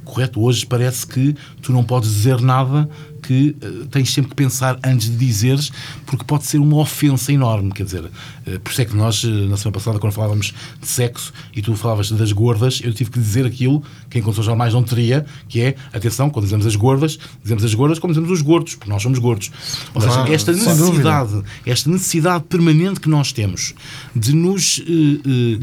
correto. 0.05 0.41
Hoje 0.43 0.67
parece 0.67 1.07
que 1.07 1.35
tu 1.63 1.73
não 1.73 1.85
podes 1.85 2.11
dizer 2.13 2.41
nada 2.41 2.89
que 3.21 3.57
uh, 3.63 3.87
tens 3.87 4.13
sempre 4.13 4.31
que 4.31 4.37
pensar 4.37 4.79
antes 4.85 5.09
de 5.11 5.17
dizeres, 5.17 5.71
porque 6.07 6.25
pode 6.25 6.45
ser 6.47 6.59
uma 6.59 6.77
ofensa 6.79 7.33
enorme. 7.33 7.71
Quer 7.73 7.85
dizer, 7.85 8.05
uh, 8.05 8.61
por 8.61 8.73
isso 8.73 8.81
é 8.83 8.85
que 8.85 8.97
nós, 8.97 9.23
na 9.23 9.57
semana 9.57 9.73
passada, 9.75 9.99
quando 9.99 10.13
falávamos 10.13 10.53
de 10.81 10.87
sexo 10.87 11.33
e 11.55 11.63
tu 11.63 11.77
falavas 11.77 12.11
das 12.11 12.33
gordas, 12.33 12.81
eu 12.83 12.93
tive 12.93 13.11
que 13.11 13.19
dizer 13.19 13.45
aquilo 13.47 13.83
que 14.09 14.19
em 14.19 14.23
condições 14.23 14.47
normais 14.49 14.75
não 14.75 14.83
teria, 14.83 15.25
que 15.49 15.61
é, 15.61 15.77
atenção, 15.93 16.29
quando 16.31 16.45
dizemos 16.47 16.67
as 16.67 16.75
gordas, 16.77 17.19
dizemos 17.43 17.63
as 17.65 17.75
gordas 17.75 17.99
como 17.99 18.13
dizemos 18.13 18.31
os 18.31 18.43
gordos, 18.43 18.75
porque 18.75 18.91
nós 18.91 19.03
somos 19.03 19.19
gordos. 19.19 19.51
Ou 19.95 20.01
seja, 20.01 20.15
Claro, 20.15 20.33
esta 20.35 20.53
necessidade, 20.53 21.43
esta 21.67 21.91
necessidade 21.91 22.45
permanente 22.45 23.01
que 23.01 23.09
nós 23.09 23.33
temos 23.33 23.75
de 24.17 24.35
nos 24.35 24.79
uh, 24.79 24.83
uh, 24.83 25.59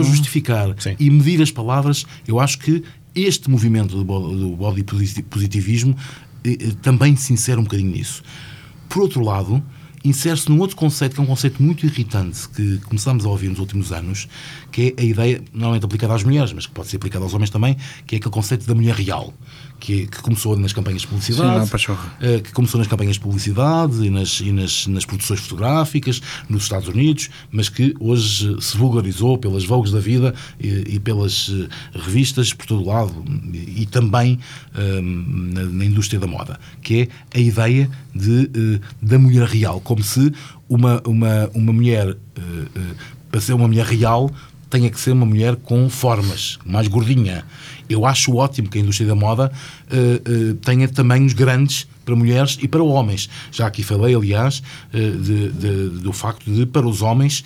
auto-justificar 0.00 0.74
e 0.98 1.10
medir 1.10 1.40
as 1.42 1.50
palavras, 1.50 2.04
eu 2.26 2.40
acho 2.40 2.58
que 2.58 2.82
este 3.14 3.50
movimento 3.50 3.94
do 3.96 4.04
bo- 4.04 4.34
do 4.34 4.56
body 4.56 4.82
posi- 4.82 5.22
positivismo 5.22 5.94
eh, 5.94 5.96
eh, 5.96 6.31
também 6.80 7.16
se 7.16 7.32
insere 7.32 7.58
um 7.60 7.64
bocadinho 7.64 7.90
nisso. 7.90 8.22
Por 8.88 9.02
outro 9.02 9.22
lado, 9.22 9.62
insere-se 10.04 10.48
num 10.48 10.58
outro 10.60 10.76
conceito, 10.76 11.14
que 11.14 11.20
é 11.20 11.24
um 11.24 11.26
conceito 11.26 11.62
muito 11.62 11.86
irritante, 11.86 12.48
que 12.48 12.78
começámos 12.78 13.24
a 13.24 13.28
ouvir 13.28 13.48
nos 13.48 13.58
últimos 13.58 13.92
anos, 13.92 14.28
que 14.70 14.94
é 14.96 15.02
a 15.02 15.04
ideia, 15.04 15.42
normalmente 15.52 15.84
aplicada 15.84 16.14
às 16.14 16.22
mulheres, 16.24 16.52
mas 16.52 16.66
que 16.66 16.72
pode 16.72 16.88
ser 16.88 16.96
aplicada 16.96 17.24
aos 17.24 17.34
homens 17.34 17.50
também, 17.50 17.76
que 18.06 18.16
é 18.16 18.18
aquele 18.18 18.32
conceito 18.32 18.66
da 18.66 18.74
mulher 18.74 18.94
real, 18.94 19.32
que, 19.78 20.06
que 20.06 20.22
começou 20.22 20.56
nas 20.56 20.72
campanhas 20.72 21.02
de 21.02 21.08
Sim, 21.08 21.14
publicidade, 21.14 21.58
não, 21.58 21.68
pachorra. 21.68 22.12
eh, 22.20 22.40
que 22.40 22.52
começou 22.52 22.78
nas 22.78 22.86
campanhas 22.86 23.14
de 23.14 23.20
publicidade 23.20 24.04
e 24.06 24.10
nas, 24.10 24.40
e 24.40 24.52
nas, 24.52 24.86
nas 24.86 25.04
produções 25.04 25.40
fotográficas 25.40 26.20
nos 26.48 26.62
Estados 26.64 26.88
Unidos, 26.88 27.30
mas 27.50 27.68
que 27.68 27.94
hoje 27.98 28.56
se 28.60 28.76
vulgarizou 28.76 29.36
pelas 29.38 29.64
vogues 29.64 29.90
da 29.90 29.98
vida 29.98 30.34
e, 30.60 30.68
e 30.94 31.00
pelas 31.00 31.50
eh, 31.52 31.68
revistas 31.98 32.52
por 32.52 32.66
todo 32.66 32.84
lado 32.84 33.24
e, 33.52 33.82
e 33.82 33.86
também 33.86 34.38
eh, 34.74 35.00
na, 35.00 35.64
na 35.64 35.84
indústria 35.84 36.20
da 36.20 36.26
moda, 36.28 36.60
que 36.80 37.08
é 37.32 37.38
a 37.38 37.40
ideia 37.40 37.90
de, 38.14 38.80
da 39.00 39.18
mulher 39.18 39.48
real, 39.48 39.80
como 39.92 40.02
se 40.02 40.32
uma, 40.68 41.02
uma, 41.06 41.50
uma 41.52 41.70
mulher, 41.72 42.08
eh, 42.08 42.40
eh, 42.74 42.80
para 43.30 43.40
ser 43.42 43.52
uma 43.52 43.68
mulher 43.68 43.84
real, 43.84 44.30
tenha 44.70 44.88
que 44.88 44.98
ser 44.98 45.10
uma 45.12 45.26
mulher 45.26 45.56
com 45.56 45.90
formas, 45.90 46.58
mais 46.64 46.88
gordinha. 46.88 47.44
Eu 47.90 48.06
acho 48.06 48.34
ótimo 48.36 48.70
que 48.70 48.78
a 48.78 48.80
indústria 48.80 49.06
da 49.06 49.14
moda 49.14 49.52
eh, 49.90 50.22
eh, 50.24 50.54
tenha 50.62 50.88
tamanhos 50.88 51.34
grandes 51.34 51.86
para 52.06 52.16
mulheres 52.16 52.56
e 52.62 52.66
para 52.66 52.82
homens. 52.82 53.28
Já 53.52 53.66
aqui 53.66 53.82
falei, 53.82 54.14
aliás, 54.14 54.62
eh, 54.94 55.10
de- 55.10 55.50
de- 55.50 55.88
do 56.00 56.10
facto 56.12 56.50
de, 56.50 56.64
para 56.64 56.86
os 56.86 57.02
homens, 57.02 57.44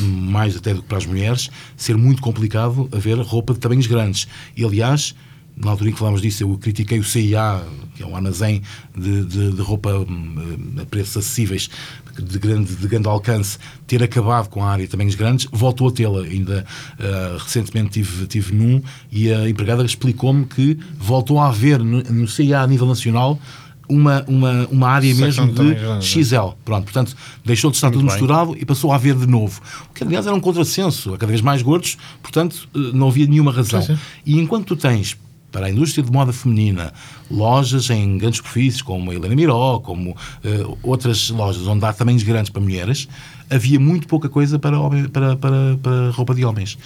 mais 0.00 0.56
até 0.56 0.72
do 0.74 0.80
que 0.80 0.86
para 0.88 0.98
as 0.98 1.06
mulheres, 1.06 1.50
ser 1.76 1.96
muito 1.96 2.22
complicado 2.22 2.88
haver 2.92 3.18
roupa 3.18 3.52
de 3.52 3.58
tamanhos 3.58 3.88
grandes. 3.88 4.28
E, 4.56 4.64
aliás, 4.64 5.12
na 5.56 5.70
altura 5.70 5.90
em 5.90 5.92
que 5.92 5.98
falámos 5.98 6.20
disso, 6.20 6.42
eu 6.42 6.58
critiquei 6.58 6.98
o 6.98 7.04
CIA, 7.04 7.62
que 7.94 8.02
é 8.02 8.06
um 8.06 8.16
armazém 8.16 8.60
de, 8.96 9.24
de- 9.24 9.52
de 9.52 9.62
roupa 9.62 9.90
hum, 9.98 10.74
a 10.82 10.84
preços 10.86 11.16
acessíveis, 11.18 11.70
de 12.18 12.38
grande, 12.38 12.74
de 12.74 12.86
grande 12.88 13.06
alcance, 13.08 13.58
ter 13.86 14.02
acabado 14.02 14.48
com 14.48 14.62
a 14.64 14.70
área 14.70 14.84
de 14.84 14.90
tamanhos 14.90 15.14
grandes, 15.14 15.46
voltou 15.52 15.88
a 15.88 15.92
tê-la. 15.92 16.22
Ainda 16.22 16.64
ah, 16.98 17.36
recentemente 17.42 17.90
tive, 17.90 18.26
tive 18.26 18.52
num 18.54 18.82
e 19.12 19.32
a 19.32 19.48
empregada 19.48 19.84
explicou-me 19.84 20.44
que 20.44 20.78
voltou 20.98 21.38
a 21.38 21.48
haver 21.48 21.78
no, 21.80 22.02
no 22.02 22.26
CIA 22.28 22.60
a 22.62 22.66
nível 22.66 22.86
nacional 22.86 23.38
uma, 23.88 24.24
uma, 24.26 24.66
uma 24.70 24.88
área 24.88 25.14
Secção 25.14 25.46
mesmo 25.46 25.46
de 25.48 25.54
tamanhos 25.56 25.78
de 25.80 25.84
grandes, 25.86 26.08
XL. 26.08 26.48
Pronto, 26.64 26.84
portanto, 26.84 27.14
deixou 27.44 27.70
de 27.70 27.76
estar 27.76 27.90
tudo 27.90 27.98
bem. 28.02 28.10
misturado 28.10 28.56
e 28.58 28.64
passou 28.64 28.90
a 28.92 28.94
haver 28.96 29.14
de 29.14 29.26
novo. 29.26 29.60
O 29.90 29.92
que, 29.92 30.02
aliás, 30.02 30.26
era 30.26 30.34
um 30.34 30.40
contrassenso. 30.40 31.12
Cada 31.12 31.26
vez 31.26 31.40
mais 31.42 31.60
gordos, 31.62 31.98
portanto, 32.22 32.66
eh, 32.74 32.78
não 32.94 33.08
havia 33.08 33.26
nenhuma 33.26 33.52
razão. 33.52 33.82
Sim, 33.82 33.94
sim. 33.94 34.00
E 34.24 34.40
enquanto 34.40 34.66
tu 34.68 34.76
tens 34.76 35.16
para 35.54 35.66
a 35.66 35.70
indústria 35.70 36.02
de 36.04 36.10
moda 36.10 36.32
feminina 36.32 36.92
lojas 37.30 37.88
em 37.88 38.18
grandes 38.18 38.38
superfícies, 38.38 38.82
como 38.82 39.12
a 39.12 39.14
Helena 39.14 39.36
Miró, 39.36 39.78
como 39.78 40.16
eh, 40.42 40.66
outras 40.82 41.30
lojas 41.30 41.64
onde 41.68 41.84
há 41.86 41.92
tamanhos 41.92 42.24
grandes 42.24 42.50
para 42.50 42.60
mulheres, 42.60 43.06
havia 43.48 43.78
muito 43.78 44.08
pouca 44.08 44.28
coisa 44.28 44.58
para, 44.58 44.78
homem- 44.80 45.06
para, 45.08 45.36
para, 45.36 45.78
para 45.80 46.10
roupa 46.10 46.34
de 46.34 46.44
homens. 46.44 46.76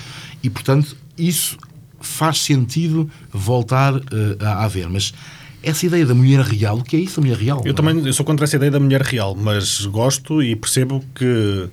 E, 0.42 0.50
portanto, 0.50 0.94
isso 1.16 1.56
faz 1.98 2.38
sentido 2.42 3.10
voltar 3.32 3.94
a, 4.40 4.46
a 4.46 4.64
haver. 4.66 4.86
Mas 4.90 5.14
essa 5.62 5.86
ideia 5.86 6.04
da 6.04 6.14
mulher 6.14 6.40
real, 6.40 6.76
o 6.78 6.84
que 6.84 6.94
é 6.94 7.00
isso, 7.00 7.20
a 7.20 7.22
mulher 7.22 7.38
real? 7.38 7.62
Eu 7.64 7.72
também 7.72 8.04
eu 8.06 8.12
sou 8.12 8.24
contra 8.26 8.44
essa 8.44 8.56
ideia 8.56 8.70
da 8.70 8.78
mulher 8.78 9.00
real, 9.00 9.34
mas 9.34 9.86
gosto 9.86 10.42
e 10.42 10.54
percebo 10.54 11.02
que 11.14 11.68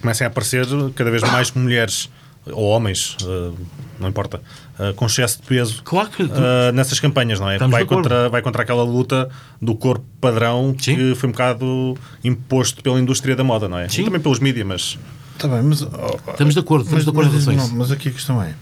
comecem 0.00 0.24
a 0.24 0.28
aparecer 0.28 0.66
cada 0.96 1.10
vez 1.12 1.22
mais 1.22 1.52
mulheres 1.52 2.10
ou 2.52 2.64
homens, 2.68 3.16
eh, 3.22 3.52
não 4.00 4.08
importa, 4.08 4.40
eh, 4.78 4.92
com 4.94 5.06
excesso 5.06 5.40
de 5.40 5.46
peso 5.46 5.82
Claro 5.84 6.08
que- 6.10 6.22
eh, 6.22 6.72
nessas 6.72 6.98
campanhas, 7.00 7.38
não 7.40 7.48
é? 7.50 7.58
Vai 7.58 7.84
contra, 7.84 8.28
vai 8.28 8.42
contra 8.42 8.62
aquela 8.62 8.82
luta 8.84 9.28
do 9.60 9.74
corpo 9.74 10.04
padrão 10.20 10.74
Sim. 10.78 10.94
que 10.96 11.14
foi 11.14 11.28
um 11.28 11.32
bocado 11.32 11.96
imposto 12.24 12.82
pela 12.82 12.98
indústria 13.00 13.34
da 13.36 13.44
moda, 13.44 13.68
não 13.68 13.78
é? 13.78 13.88
Sim. 13.88 14.02
E 14.02 14.04
também 14.04 14.20
pelos 14.20 14.38
mídias, 14.40 14.66
mas 14.66 14.98
Está 15.34 15.46
bem, 15.48 15.62
mas. 15.62 15.82
oh, 15.82 16.30
Estamos 16.30 16.54
de 16.54 16.60
acordo, 16.60 16.82
estamos 16.84 17.04
mas, 17.04 17.04
de 17.04 17.10
acordo 17.10 17.32
mas, 17.32 17.46
não, 17.46 17.64
isso. 17.64 17.74
mas 17.76 17.92
aqui 17.92 18.08
a 18.08 18.12
questão 18.12 18.42
é: 18.42 18.54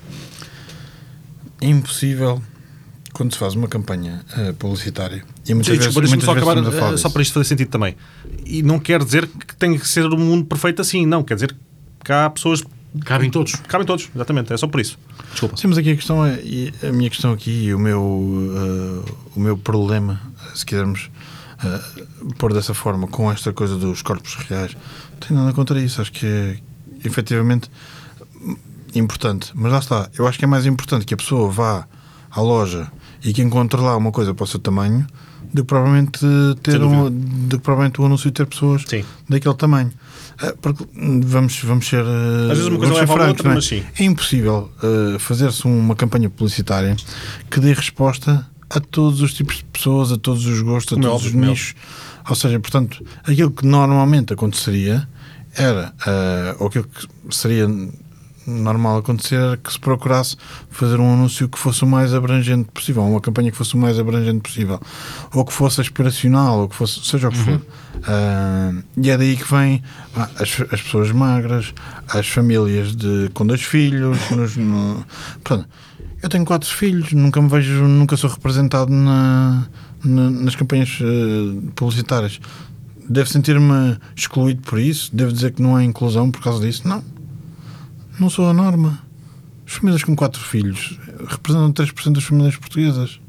é 1.61 1.69
impossível 1.69 2.43
quando 3.13 3.33
se 3.33 3.39
faz 3.39 3.55
uma 3.55 3.67
campanha 3.67 4.21
eh, 4.37 4.53
publicitária 4.59 5.25
e 5.49 5.55
muitas 5.55 5.73
Sim, 5.75 5.79
vezes, 5.81 5.95
muitas 6.11 6.25
só 6.25 6.35
vezes 6.35 6.49
acabar, 6.49 6.69
eh, 6.69 6.81
só 6.81 6.93
disso. 6.93 7.11
para 7.11 7.23
isto 7.23 7.33
fazer 7.33 7.45
sentido 7.47 7.69
também. 7.71 7.97
E 8.45 8.63
não 8.63 8.79
quer 8.79 9.03
dizer 9.03 9.27
que 9.27 9.57
tem 9.57 9.79
que 9.79 9.89
ser 9.89 10.05
um 10.07 10.19
mundo 10.19 10.45
perfeito 10.45 10.83
assim, 10.83 11.07
não. 11.07 11.23
Quer 11.23 11.35
dizer 11.35 11.57
que 12.05 12.13
há 12.13 12.29
pessoas. 12.29 12.63
Cabem 13.05 13.31
todos. 13.31 13.55
Cabem 13.69 13.87
todos, 13.87 14.09
exatamente. 14.15 14.53
É 14.53 14.57
só 14.57 14.67
por 14.67 14.81
isso. 14.81 14.99
Desculpa. 15.31 15.57
Sim, 15.57 15.69
mas 15.69 15.79
aqui 15.79 15.91
a 15.91 15.97
questão 15.97 16.25
é, 16.25 16.41
e 16.43 16.73
a 16.83 16.93
minha 16.93 17.11
questão 17.11 17.33
aqui, 17.33 17.51
e 17.51 17.75
o 17.75 17.79
meu, 17.79 18.53
eh, 18.55 19.13
o 19.35 19.41
meu 19.41 19.57
problema, 19.57 20.21
se 20.55 20.65
quisermos 20.65 21.11
eh, 21.65 21.81
pôr 22.39 22.53
dessa 22.53 22.75
forma, 22.75 23.07
com 23.07 23.31
esta 23.31 23.53
coisa 23.53 23.77
dos 23.77 24.03
corpos 24.03 24.35
reais, 24.35 24.75
não 24.75 25.19
tenho 25.21 25.41
nada 25.41 25.53
contra 25.53 25.81
isso. 25.81 26.01
Acho 26.01 26.13
que 26.13 26.27
é 26.27 26.59
efetivamente 27.05 27.71
importante. 28.95 29.53
Mas 29.55 29.73
lá 29.73 29.79
está, 29.79 30.11
eu 30.19 30.27
acho 30.27 30.39
que 30.39 30.45
é 30.45 30.49
mais 30.49 30.67
importante 30.67 31.05
que 31.05 31.15
a 31.15 31.17
pessoa 31.17 31.51
vá 31.51 31.87
à 32.31 32.41
loja 32.41 32.91
e 33.25 33.33
que 33.33 33.43
encontre 33.43 33.81
lá 33.81 33.97
uma 33.97 34.13
coisa 34.13 34.35
para 34.35 34.45
o 34.45 34.47
seu 34.47 34.61
tamanho 34.61 35.07
do 35.53 35.63
que 35.63 35.69
provavelmente 35.69 36.21
ter 36.63 36.83
um, 36.83 37.11
do 37.11 37.57
que 37.59 37.63
provavelmente 37.65 38.01
o 38.01 38.07
anúncio 38.07 38.31
ter 38.31 38.47
pessoas 38.47 38.83
Sim. 38.87 39.05
daquele 39.29 39.55
tamanho. 39.55 39.93
Eh, 40.43 40.55
Porque 40.61 40.85
vamos, 41.25 41.59
vamos 41.63 41.87
ser. 41.89 42.05
eh, 42.05 42.53
Às 42.53 42.59
vezes 42.59 42.67
uma 42.67 42.79
coisa 42.79 42.95
leva 42.95 43.07
francos, 43.15 43.29
outra, 43.29 43.51
é? 43.51 43.55
mas 43.55 43.65
sim. 43.65 43.83
É 43.99 44.05
impossível 44.05 44.71
eh, 44.83 45.19
fazer-se 45.19 45.65
uma 45.67 45.95
campanha 45.97 46.29
publicitária 46.29 46.95
que 47.51 47.59
dê 47.61 47.73
resposta 47.73 48.47
a 48.69 48.81
todos 48.81 49.21
os 49.23 49.33
tipos 49.33 49.57
de 49.59 49.65
pessoas, 49.65 50.13
a 50.13 50.19
todos 50.19 50.45
os 50.47 50.61
gostos, 50.61 50.93
a 50.93 50.97
Como 50.97 51.07
é 51.07 51.11
todos 51.11 51.27
óbvio, 51.27 51.41
os 51.41 51.47
é 51.47 51.51
nichos. 51.51 51.75
Ou 52.29 52.35
seja, 52.35 52.59
portanto, 52.61 53.05
aquilo 53.25 53.51
que 53.51 53.65
normalmente 53.67 54.33
aconteceria 54.33 55.09
era, 55.55 55.95
eh, 56.07 56.57
ou 56.59 56.67
aquilo 56.67 56.85
que 56.85 57.07
seria 57.35 57.67
normal 58.47 58.99
acontecer 58.99 59.35
era 59.37 59.57
que 59.57 59.73
se 59.73 59.79
procurasse 59.79 60.37
fazer 60.71 61.01
um 61.01 61.13
anúncio 61.15 61.49
que 61.49 61.59
fosse 61.59 61.83
o 61.85 61.87
mais 61.87 62.15
abrangente 62.15 62.69
possível, 62.73 63.03
uma 63.03 63.21
campanha 63.21 63.51
que 63.51 63.57
fosse 63.57 63.75
o 63.75 63.79
mais 63.79 63.99
abrangente 63.99 64.41
possível, 64.41 64.81
ou 65.35 65.45
que 65.45 65.53
fosse 65.53 65.81
aspiracional, 65.81 66.61
ou 66.61 66.69
que 66.69 66.75
fosse, 66.77 67.01
seja 67.05 67.29
o 67.29 67.31
que 67.33 67.39
for. 67.39 67.61
Ah, 68.05 68.73
e 68.97 69.11
é 69.11 69.17
daí 69.17 69.37
que 69.37 69.51
vem 69.51 69.83
ah, 70.15 70.29
as, 70.39 70.61
as 70.73 70.81
pessoas 70.83 71.11
magras, 71.13 71.73
as 72.09 72.29
famílias 72.29 72.95
de, 72.95 73.31
com 73.35 73.47
dois 73.47 73.63
filhos. 73.63 74.19
Nos, 74.31 74.57
no, 74.57 75.05
portanto, 75.43 75.69
eu 76.23 76.29
tenho 76.29 76.45
quatro 76.45 76.69
filhos, 76.69 77.13
nunca 77.13 77.41
me 77.41 77.49
vejo, 77.49 77.85
nunca 77.85 78.17
sou 78.17 78.31
representado 78.31 78.91
na, 78.93 79.67
na- 80.05 80.31
nas 80.31 80.55
campanhas 80.55 80.99
eh, 81.01 81.71
publicitárias. 81.75 82.41
Devo 83.09 83.29
sentir-me 83.29 83.97
excluído 84.17 84.63
por 84.63 84.79
isso? 84.81 85.15
Devo 85.15 85.33
dizer 85.33 85.53
que 85.53 85.63
não 85.63 85.77
há 85.77 85.85
inclusão 85.85 86.31
por 86.31 86.43
causa 86.43 86.65
disso? 86.65 86.89
Não. 86.89 87.03
Não 88.19 88.31
sou 88.31 88.49
a 88.49 88.53
norma. 88.53 88.99
As 89.67 89.75
famílias 89.75 90.03
com 90.05 90.15
quatro 90.15 90.41
filhos 90.41 90.99
representam 91.29 91.73
3% 91.73 92.13
das 92.13 92.25
famílias 92.25 92.57
portuguesas. 92.57 93.21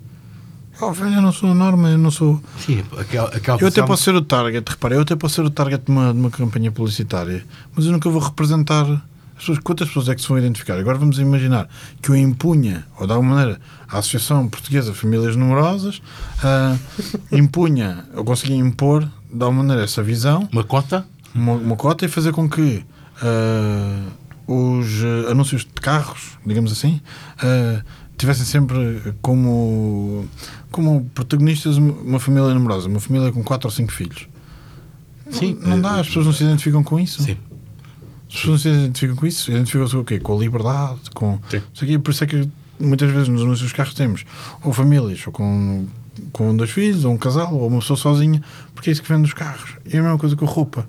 Óbvio, 0.80 1.08
eu 1.08 1.22
não 1.22 1.32
sou 1.32 1.52
a 1.52 1.56
norma, 1.56 1.90
eu 1.90 1.98
não 1.98 2.12
sou. 2.12 2.42
Sim, 2.60 2.84
aquela, 2.98 3.30
aquela 3.30 3.60
Eu 3.60 3.68
até 3.68 3.82
posso 3.82 4.04
ser 4.04 4.14
o 4.14 4.22
target, 4.22 4.70
repara, 4.70 4.94
eu 4.94 5.02
até 5.02 5.16
posso 5.16 5.36
ser 5.36 5.42
o 5.42 5.50
target 5.50 5.84
de 5.84 5.92
uma, 5.92 6.14
de 6.14 6.20
uma 6.20 6.30
campanha 6.30 6.72
publicitária, 6.72 7.44
mas 7.76 7.86
eu 7.86 7.92
nunca 7.92 8.08
vou 8.10 8.22
representar 8.22 8.84
as 9.36 9.40
pessoas. 9.40 9.58
Quantas 9.58 9.88
pessoas 9.88 10.10
é 10.10 10.14
que 10.16 10.22
se 10.22 10.28
vão 10.28 10.38
identificar? 10.38 10.78
Agora 10.78 11.00
vamos 11.00 11.18
imaginar 11.18 11.68
que 12.00 12.10
eu 12.10 12.16
impunha, 12.16 12.86
ou 13.00 13.08
de 13.08 13.14
alguma 13.14 13.36
maneira, 13.36 13.60
a 13.90 13.98
Associação 13.98 14.48
Portuguesa 14.48 14.92
de 14.92 14.98
Famílias 15.00 15.36
Numerosas 15.36 16.00
ah, 16.44 16.78
impunha, 17.32 18.06
eu 18.14 18.24
conseguia 18.24 18.56
impor, 18.56 19.02
de 19.34 19.44
alguma 19.44 19.64
maneira, 19.64 19.84
essa 19.84 20.04
visão, 20.04 20.48
Uma 20.52 20.64
cota? 20.64 21.08
uma, 21.34 21.54
uma 21.54 21.76
cota 21.76 22.06
e 22.06 22.08
fazer 22.08 22.32
com 22.34 22.48
que 22.48 22.86
ah, 23.24 24.04
os 24.48 25.04
ah, 25.04 25.32
anúncios 25.32 25.62
de 25.62 25.82
carros, 25.82 26.38
digamos 26.46 26.72
assim, 26.72 27.02
ah, 27.40 27.84
tivessem 28.18 28.46
sempre 28.46 29.14
como, 29.22 30.26
como 30.72 31.06
protagonistas 31.14 31.78
uma 31.78 32.20
família 32.20 32.54
numerosa, 32.54 32.88
uma 32.88 33.00
família 33.00 33.32
com 33.32 33.44
quatro 33.44 33.68
ou 33.68 33.72
cinco 33.72 33.92
filhos. 33.92 34.28
Sim. 35.30 35.58
Não 35.62 35.80
dá, 35.80 36.00
as 36.00 36.08
pessoas 36.08 36.26
não 36.26 36.34
se 36.34 36.44
identificam 36.44 36.84
com 36.84 37.00
isso. 37.00 37.22
Sim. 37.22 37.38
As 38.30 38.36
pessoas 38.36 38.48
não 38.48 38.58
se 38.58 38.80
identificam 38.80 39.16
com 39.16 39.26
isso. 39.26 39.52
Identificam-se 39.52 39.94
com 39.94 40.02
o 40.02 40.06
quê? 40.06 40.20
Com 40.20 40.36
a 40.36 40.40
liberdade, 40.40 41.00
com. 41.14 41.40
Sim. 41.50 42.00
Por 42.00 42.12
isso 42.12 42.24
é 42.24 42.28
que 42.28 42.50
muitas 42.80 43.12
vezes 43.12 43.28
nos 43.28 43.42
anúncios 43.42 43.70
dos 43.70 43.74
carros 43.74 43.94
temos 43.94 44.24
ou 44.64 44.72
famílias, 44.72 45.26
ou 45.28 45.34
com 45.34 45.86
com 46.32 46.56
dois 46.56 46.72
filhos, 46.72 47.06
ou 47.06 47.14
um 47.14 47.18
casal, 47.18 47.54
ou 47.54 47.68
uma 47.68 47.80
pessoa 47.80 47.98
sozinha, 47.98 48.42
porque 48.74 48.90
é 48.90 48.94
isso 48.94 49.02
que 49.02 49.10
vende 49.10 49.26
os 49.26 49.34
carros. 49.34 49.76
E 49.86 49.96
é 49.96 50.00
a 50.00 50.04
mesma 50.04 50.18
coisa 50.18 50.36
com 50.36 50.46
a 50.46 50.48
roupa. 50.48 50.88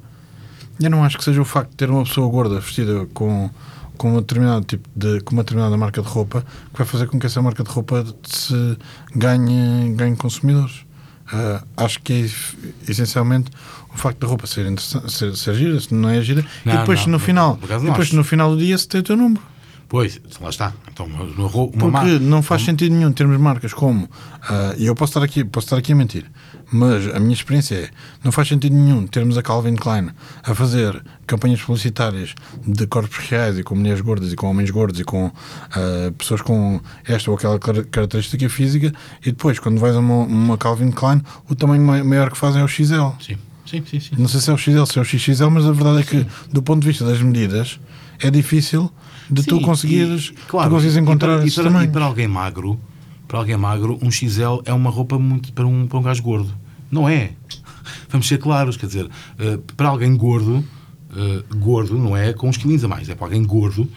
Eu 0.81 0.91
não 0.91 1.05
acho 1.05 1.19
que 1.19 1.25
seja 1.25 1.41
o 1.41 1.45
facto 1.45 1.71
de 1.71 1.77
ter 1.77 1.91
uma 1.91 2.05
pessoa 2.05 2.29
gorda 2.31 2.61
vestida 2.61 3.07
com, 3.13 3.51
com, 3.97 4.13
um 4.13 4.17
determinado 4.21 4.65
tipo 4.65 4.89
de, 4.95 5.21
com 5.21 5.33
uma 5.33 5.43
determinada 5.43 5.77
marca 5.77 6.01
de 6.01 6.09
roupa 6.09 6.45
que 6.73 6.79
vai 6.79 6.87
fazer 6.87 7.07
com 7.07 7.19
que 7.19 7.27
essa 7.27 7.43
marca 7.43 7.63
de 7.63 7.71
roupa 7.71 8.05
se 8.25 8.77
ganhe, 9.15 9.93
ganhe 9.95 10.17
consumidores. 10.17 10.87
Uh, 11.33 11.63
acho 11.77 12.01
que 12.01 12.13
é 12.25 12.91
essencialmente 12.91 13.51
o 13.93 13.99
facto 13.99 14.19
da 14.19 14.27
roupa 14.27 14.47
ser, 14.47 14.67
ser, 14.81 15.37
ser 15.37 15.55
gira, 15.55 15.79
se 15.79 15.93
não 15.93 16.09
é 16.09 16.23
gira, 16.23 16.43
não, 16.65 16.75
e 16.75 16.79
depois 16.79 17.05
não, 17.05 17.13
no 17.13 17.19
final, 17.19 17.59
depois 17.85 18.13
no 18.13 18.25
final 18.25 18.51
do 18.51 18.57
dia 18.57 18.79
se 18.79 18.89
tem 18.89 19.01
o 19.01 19.05
teu 19.05 19.17
número. 19.17 19.43
Pois, 19.89 20.21
lá 20.39 20.51
está. 20.51 20.75
Então, 20.93 21.07
uma, 21.07 21.25
uma 21.25 22.01
Porque 22.01 22.19
não 22.19 22.43
faz 22.43 22.63
sentido 22.63 22.95
nenhum 22.95 23.11
termos 23.11 23.39
marcas 23.39 23.73
como. 23.73 24.05
Uh, 24.05 24.77
e 24.77 24.87
eu 24.87 24.95
posso 24.95 25.13
estar, 25.13 25.23
aqui, 25.23 25.43
posso 25.43 25.65
estar 25.67 25.79
aqui 25.79 25.93
a 25.93 25.97
mentir, 25.97 26.27
mas 26.71 27.07
a 27.15 27.19
minha 27.19 27.33
experiência 27.33 27.75
é: 27.75 27.91
não 28.23 28.31
faz 28.31 28.49
sentido 28.49 28.75
nenhum 28.75 29.07
termos 29.07 29.39
a 29.39 29.43
Calvin 29.43 29.77
Klein 29.77 30.11
a 30.43 30.55
fazer 30.55 31.03
campanhas 31.27 31.63
publicitárias 31.63 32.35
de 32.67 32.87
corpos 32.87 33.17
reais 33.31 33.59
e 33.59 33.63
com 33.63 33.75
mulheres 33.75 34.03
gordas 34.03 34.31
e 34.31 34.37
com 34.37 34.51
homens 34.51 34.71
gordos 34.71 35.01
e 35.01 35.05
com 35.05 35.29
uh, 35.29 36.13
pessoas 36.19 36.43
com 36.43 36.79
esta 37.07 37.31
ou 37.31 37.39
aquela 37.39 37.59
característica 37.59 38.47
física 38.51 38.93
e 39.23 39.31
depois, 39.31 39.59
quando 39.59 39.81
vais 39.81 39.97
a 39.97 40.01
uma, 40.01 40.25
uma 40.25 40.59
Calvin 40.59 40.91
Klein, 40.91 41.23
o 41.49 41.55
tamanho 41.55 42.05
maior 42.05 42.31
que 42.31 42.37
fazem 42.37 42.61
é 42.61 42.65
o 42.65 42.69
XL. 42.69 43.17
Sim. 43.25 43.39
Sim, 43.65 43.85
sim, 43.85 44.01
sim. 44.01 44.15
Não 44.17 44.29
sei 44.29 44.41
se 44.41 44.51
é 44.51 44.55
o 44.55 44.57
XL, 44.57 44.85
se 44.87 44.99
é 44.99 45.03
o 45.03 45.05
XXL, 45.05 45.51
mas 45.51 45.67
a 45.67 45.73
verdade 45.73 46.01
é 46.01 46.03
que, 46.03 46.27
do 46.51 46.63
ponto 46.63 46.81
de 46.81 46.89
vista 46.89 47.05
das 47.05 47.21
medidas, 47.21 47.79
é 48.19 48.31
difícil 48.31 48.91
de 49.31 49.43
Sim, 49.43 49.49
tu 49.49 49.61
conseguires, 49.61 50.33
e, 50.33 50.33
claro, 50.49 50.69
tu 50.69 50.75
conseguires 50.75 50.97
encontrar 50.97 51.47
e 51.47 51.51
para, 51.51 51.69
e 51.69 51.71
para, 51.73 51.85
e 51.85 51.89
para 51.89 52.05
alguém 52.05 52.29
magro, 52.29 52.81
para 53.27 53.39
alguém 53.39 53.57
magro, 53.57 53.99
um 54.03 54.11
XL 54.11 54.61
é 54.65 54.73
uma 54.73 54.91
roupa 54.91 55.19
muito 55.19 55.53
para 55.53 55.67
um, 55.67 55.87
para 55.87 55.99
um 55.99 56.03
gajo 56.03 56.23
gordo. 56.23 56.55
Não 56.91 57.09
é. 57.09 57.33
Vamos 58.09 58.27
ser 58.27 58.39
claros, 58.39 58.77
quer 58.77 58.87
dizer, 58.87 59.05
uh, 59.05 59.59
para 59.77 59.89
alguém 59.89 60.17
gordo, 60.17 60.65
uh, 61.11 61.57
gordo 61.57 61.99
não 61.99 62.17
é 62.17 62.33
com 62.33 62.49
uns 62.49 62.57
quilinhos 62.57 62.85
a 62.85 62.89
mais, 62.89 63.09
é 63.09 63.15
para 63.15 63.27
alguém 63.27 63.45
gordo. 63.45 63.89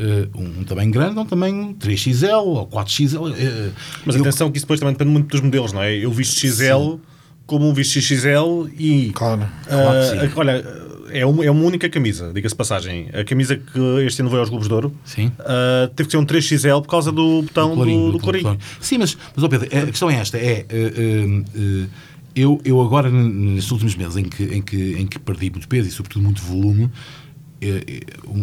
Uh, 0.00 0.60
um, 0.60 0.62
tamanho 0.62 0.92
grande, 0.92 1.18
um 1.18 1.24
tamanho 1.24 1.74
3XL 1.74 2.44
ou 2.44 2.68
4XL. 2.68 3.72
Mas 4.06 4.14
eu, 4.14 4.20
atenção 4.22 4.48
que 4.48 4.58
isso 4.58 4.64
depois 4.64 4.78
também 4.78 4.94
depende 4.94 5.10
muito 5.10 5.28
dos 5.28 5.40
modelos, 5.40 5.72
não 5.72 5.82
é? 5.82 5.92
Eu 5.92 6.12
visto 6.12 6.38
XL 6.38 6.92
sim. 6.92 7.00
Como 7.48 7.68
um 7.68 7.72
visto 7.72 8.00
XL 8.00 8.68
e. 8.78 9.10
Claro. 9.14 9.48
claro 9.66 10.32
olha 10.36 10.88
é 11.10 11.24
uma, 11.24 11.44
é 11.44 11.50
uma 11.50 11.64
única 11.64 11.88
camisa, 11.88 12.30
diga-se 12.32 12.54
passagem. 12.54 13.08
A 13.12 13.24
camisa 13.24 13.56
que 13.56 13.80
este 14.06 14.20
ano 14.20 14.30
veio 14.30 14.40
aos 14.40 14.50
Globos 14.50 14.68
de 14.68 14.74
Ouro. 14.74 14.88
Uh, 14.88 15.88
teve 15.94 16.06
que 16.06 16.10
ser 16.10 16.18
um 16.18 16.26
3XL 16.26 16.82
por 16.82 16.88
causa 16.88 17.10
do 17.10 17.42
botão 17.42 17.70
do, 17.70 17.76
clorinho, 17.76 18.06
do, 18.06 18.12
do 18.12 18.18
clorinho. 18.18 18.58
Sim, 18.80 18.98
mas, 18.98 19.16
mas 19.34 19.42
oh 19.42 19.48
Pedro, 19.48 19.66
a 19.66 19.86
questão 19.86 20.10
é 20.10 20.16
esta: 20.16 20.38
é. 20.38 20.66
Uh, 20.70 21.40
uh, 21.40 21.90
eu, 22.36 22.60
eu 22.64 22.80
agora, 22.80 23.10
nestes 23.10 23.72
últimos 23.72 23.96
meses 23.96 24.16
em 24.16 24.24
que, 24.24 24.44
em, 24.44 24.62
que, 24.62 24.92
em 24.92 25.06
que 25.06 25.18
perdi 25.18 25.50
muito 25.50 25.66
peso 25.66 25.88
e 25.88 25.90
sobretudo 25.90 26.22
muito 26.22 26.40
volume, 26.40 26.88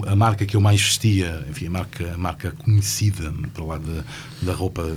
a 0.05 0.15
marca 0.15 0.45
que 0.45 0.57
eu 0.57 0.59
mais 0.59 0.81
vestia, 0.81 1.45
enfim, 1.49 1.67
a 1.67 1.69
marca, 1.69 2.13
a 2.13 2.17
marca 2.17 2.51
conhecida 2.51 3.33
para 3.53 3.63
lá 3.63 3.77
da, 3.77 4.03
da 4.41 4.53
roupa 4.53 4.83
de, 4.83 4.91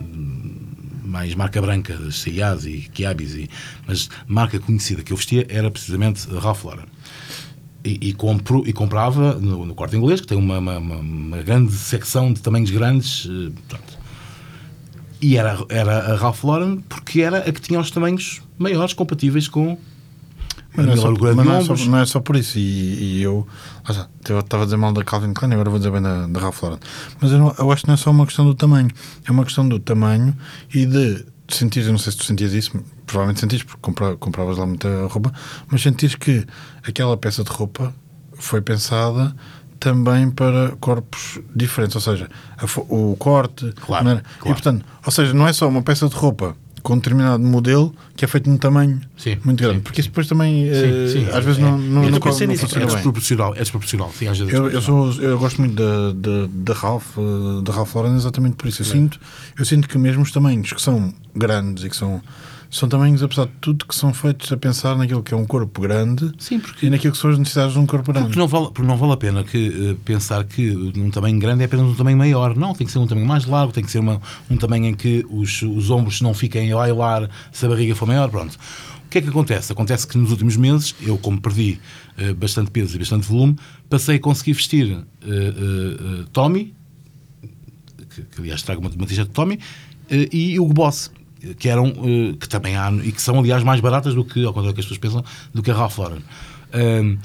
de, 0.00 0.37
mais 1.08 1.34
marca 1.34 1.60
branca, 1.60 1.98
C&As 2.12 2.64
e 2.66 2.88
Kiabis, 2.92 3.34
e, 3.34 3.50
mas 3.86 4.08
marca 4.26 4.60
conhecida 4.60 5.02
que 5.02 5.12
eu 5.12 5.16
vestia 5.16 5.46
era 5.48 5.70
precisamente 5.70 6.28
Ralph 6.28 6.64
Lauren. 6.64 6.86
E, 7.84 8.08
e, 8.08 8.12
compro, 8.12 8.64
e 8.66 8.72
comprava 8.72 9.34
no, 9.34 9.64
no 9.64 9.74
corte 9.74 9.96
inglês, 9.96 10.20
que 10.20 10.26
tem 10.26 10.36
uma, 10.36 10.58
uma, 10.58 10.78
uma, 10.78 11.42
grande 11.42 11.72
secção 11.72 12.32
de 12.32 12.42
tamanhos 12.42 12.70
grandes. 12.70 13.26
Eh. 13.26 13.78
E 15.20 15.36
era, 15.36 15.58
era 15.68 16.12
a 16.12 16.16
Ralph 16.16 16.44
Lauren 16.44 16.80
porque 16.88 17.22
era 17.22 17.38
a 17.38 17.52
que 17.52 17.60
tinha 17.60 17.80
os 17.80 17.90
tamanhos 17.90 18.42
maiores, 18.58 18.92
compatíveis 18.92 19.48
com 19.48 19.78
mas 20.76 20.86
não, 20.86 20.92
é 20.92 20.96
só, 20.96 21.10
mas 21.10 21.36
não, 21.36 21.54
é 21.54 21.64
só, 21.64 21.86
não, 21.86 21.98
é 21.98 22.06
só, 22.06 22.20
por 22.20 22.36
isso. 22.36 22.58
E, 22.58 23.18
e 23.18 23.22
eu, 23.22 23.46
eu 24.28 24.38
estava 24.38 24.62
a 24.62 24.66
dizer 24.66 24.76
mal 24.76 24.92
da 24.92 25.02
Calvin 25.02 25.32
Klein, 25.32 25.52
agora 25.54 25.70
vou 25.70 25.78
dizer 25.78 25.90
bem 25.90 26.02
da, 26.02 26.26
da 26.26 26.40
Ralph 26.40 26.62
Lauren. 26.62 26.78
Mas 27.20 27.32
eu, 27.32 27.38
não, 27.38 27.54
eu, 27.58 27.72
acho 27.72 27.82
que 27.82 27.88
não 27.88 27.94
é 27.94 27.96
só 27.96 28.10
uma 28.10 28.26
questão 28.26 28.44
do 28.44 28.54
tamanho, 28.54 28.90
é 29.26 29.30
uma 29.30 29.44
questão 29.44 29.68
do 29.68 29.78
tamanho 29.78 30.36
e 30.72 30.86
de 30.86 31.24
sentir, 31.48 31.84
eu 31.84 31.92
não 31.92 31.98
sei 31.98 32.12
se 32.12 32.18
tu 32.18 32.24
sentias 32.24 32.52
isso, 32.52 32.78
provavelmente 33.06 33.40
sentias 33.40 33.62
porque 33.62 33.80
compra, 33.80 34.16
compravas 34.16 34.58
lá 34.58 34.66
muita 34.66 35.06
roupa, 35.06 35.32
mas 35.68 35.82
sentias 35.82 36.14
que 36.14 36.46
aquela 36.86 37.16
peça 37.16 37.42
de 37.42 37.50
roupa 37.50 37.94
foi 38.34 38.60
pensada 38.60 39.34
também 39.80 40.30
para 40.30 40.76
corpos 40.80 41.40
diferentes, 41.54 41.94
ou 41.94 42.02
seja, 42.02 42.28
a, 42.56 42.64
o 42.92 43.16
corte, 43.16 43.72
claro, 43.80 44.04
claro. 44.04 44.22
e 44.44 44.48
portanto, 44.48 44.84
ou 45.04 45.12
seja, 45.12 45.32
não 45.32 45.46
é 45.46 45.52
só 45.52 45.68
uma 45.68 45.82
peça 45.82 46.08
de 46.08 46.14
roupa 46.14 46.56
com 46.88 46.94
um 46.94 46.96
determinado 46.96 47.44
modelo 47.44 47.94
que 48.16 48.24
é 48.24 48.28
feito 48.28 48.48
num 48.48 48.56
tamanho 48.56 48.98
sim, 49.14 49.36
muito 49.44 49.62
grande. 49.62 49.76
Sim, 49.76 49.82
porque 49.82 50.00
isso 50.00 50.08
depois 50.08 50.26
também, 50.26 50.64
sim, 50.72 51.26
uh, 51.26 51.36
às 51.36 51.44
vezes, 51.44 51.58
é, 51.58 51.62
não, 51.62 51.76
não, 51.76 52.04
eu 52.04 52.10
não, 52.10 52.18
pensei 52.18 52.46
nisso, 52.46 52.64
é 52.64 52.86
desproporcional. 52.86 53.54
É 53.54 53.58
desproporcional. 53.58 54.10
Sim, 54.10 54.28
às 54.28 54.38
vezes 54.38 54.54
eu, 54.54 54.70
eu, 54.70 54.80
sou, 54.80 55.12
eu 55.20 55.38
gosto 55.38 55.60
muito 55.60 55.74
da, 55.74 56.12
da, 56.14 56.48
da 56.50 56.72
Ralph, 56.72 57.18
eh, 57.18 57.62
da 57.62 57.74
Ralph 57.74 57.94
Lauren 57.94 58.16
exatamente 58.16 58.56
por 58.56 58.68
isso. 58.68 58.80
Eu, 58.80 58.86
sinto, 58.86 59.20
eu 59.58 59.66
sinto 59.66 59.86
que 59.86 59.98
mesmo 59.98 60.22
os 60.22 60.32
tamanhos 60.32 60.72
que 60.72 60.80
são 60.80 61.12
grandes 61.36 61.84
e 61.84 61.90
que 61.90 61.96
são 61.96 62.22
são 62.70 62.88
tamanhos, 62.88 63.22
apesar 63.22 63.46
de 63.46 63.52
tudo, 63.60 63.86
que 63.86 63.94
são 63.94 64.12
feitos 64.12 64.52
a 64.52 64.56
pensar 64.56 64.96
naquilo 64.96 65.22
que 65.22 65.32
é 65.32 65.36
um 65.36 65.46
corpo 65.46 65.80
grande 65.80 66.30
Sim, 66.38 66.60
porque, 66.60 66.86
e 66.86 66.90
naquilo 66.90 67.12
que 67.12 67.18
são 67.18 67.30
as 67.30 67.38
necessidades 67.38 67.72
de 67.72 67.78
um 67.78 67.86
corpo 67.86 68.12
grande. 68.12 68.28
Porque 68.28 68.38
não 68.38 68.48
vale, 68.48 68.66
porque 68.66 68.82
não 68.82 68.96
vale 68.96 69.12
a 69.12 69.16
pena 69.16 69.42
que, 69.42 69.68
uh, 69.68 69.94
pensar 70.04 70.44
que 70.44 70.70
um 70.70 71.10
tamanho 71.10 71.38
grande 71.38 71.62
é 71.62 71.64
apenas 71.64 71.86
um 71.86 71.94
tamanho 71.94 72.18
maior. 72.18 72.54
Não, 72.54 72.74
tem 72.74 72.86
que 72.86 72.92
ser 72.92 72.98
um 72.98 73.06
tamanho 73.06 73.26
mais 73.26 73.46
largo, 73.46 73.72
tem 73.72 73.82
que 73.82 73.90
ser 73.90 74.00
uma, 74.00 74.20
um 74.50 74.56
tamanho 74.56 74.86
em 74.86 74.94
que 74.94 75.24
os, 75.30 75.62
os 75.62 75.90
ombros 75.90 76.20
não 76.20 76.34
fiquem 76.34 76.70
a 76.72 76.76
bailar 76.76 77.30
se 77.50 77.64
a 77.64 77.68
barriga 77.68 77.94
for 77.94 78.06
maior. 78.06 78.28
Pronto. 78.28 78.58
O 79.06 79.08
que 79.08 79.18
é 79.18 79.22
que 79.22 79.28
acontece? 79.28 79.72
Acontece 79.72 80.06
que 80.06 80.18
nos 80.18 80.30
últimos 80.30 80.56
meses, 80.58 80.94
eu, 81.00 81.16
como 81.16 81.40
perdi 81.40 81.80
uh, 82.18 82.34
bastante 82.34 82.70
peso 82.70 82.96
e 82.96 82.98
bastante 82.98 83.26
volume, 83.26 83.56
passei 83.88 84.16
a 84.16 84.20
conseguir 84.20 84.52
vestir 84.52 84.92
uh, 84.92 86.24
Tommy, 86.34 86.74
que, 88.14 88.22
que, 88.22 88.40
aliás 88.40 88.62
trago 88.62 88.82
uma, 88.82 88.90
uma 88.90 89.06
t-shirt 89.06 89.28
de 89.28 89.32
Tommy, 89.32 89.58
e 90.10 90.58
o 90.58 90.66
Boss 90.66 91.10
que 91.58 91.68
eram 91.68 91.88
uh, 91.88 92.36
que 92.36 92.48
também 92.48 92.76
há 92.76 92.90
e 92.92 93.12
que 93.12 93.22
são 93.22 93.38
aliás 93.38 93.62
mais 93.62 93.80
baratas 93.80 94.14
do 94.14 94.24
que 94.24 94.44
ao 94.44 94.52
contrário 94.52 94.72
do 94.72 94.74
que 94.74 94.80
as 94.80 94.86
pessoas 94.86 94.98
pensam 94.98 95.24
do 95.52 95.62
que 95.62 95.70
a 95.70 95.74
Ralph 95.74 95.98
Lauren. 95.98 96.18
Uh, 96.18 97.18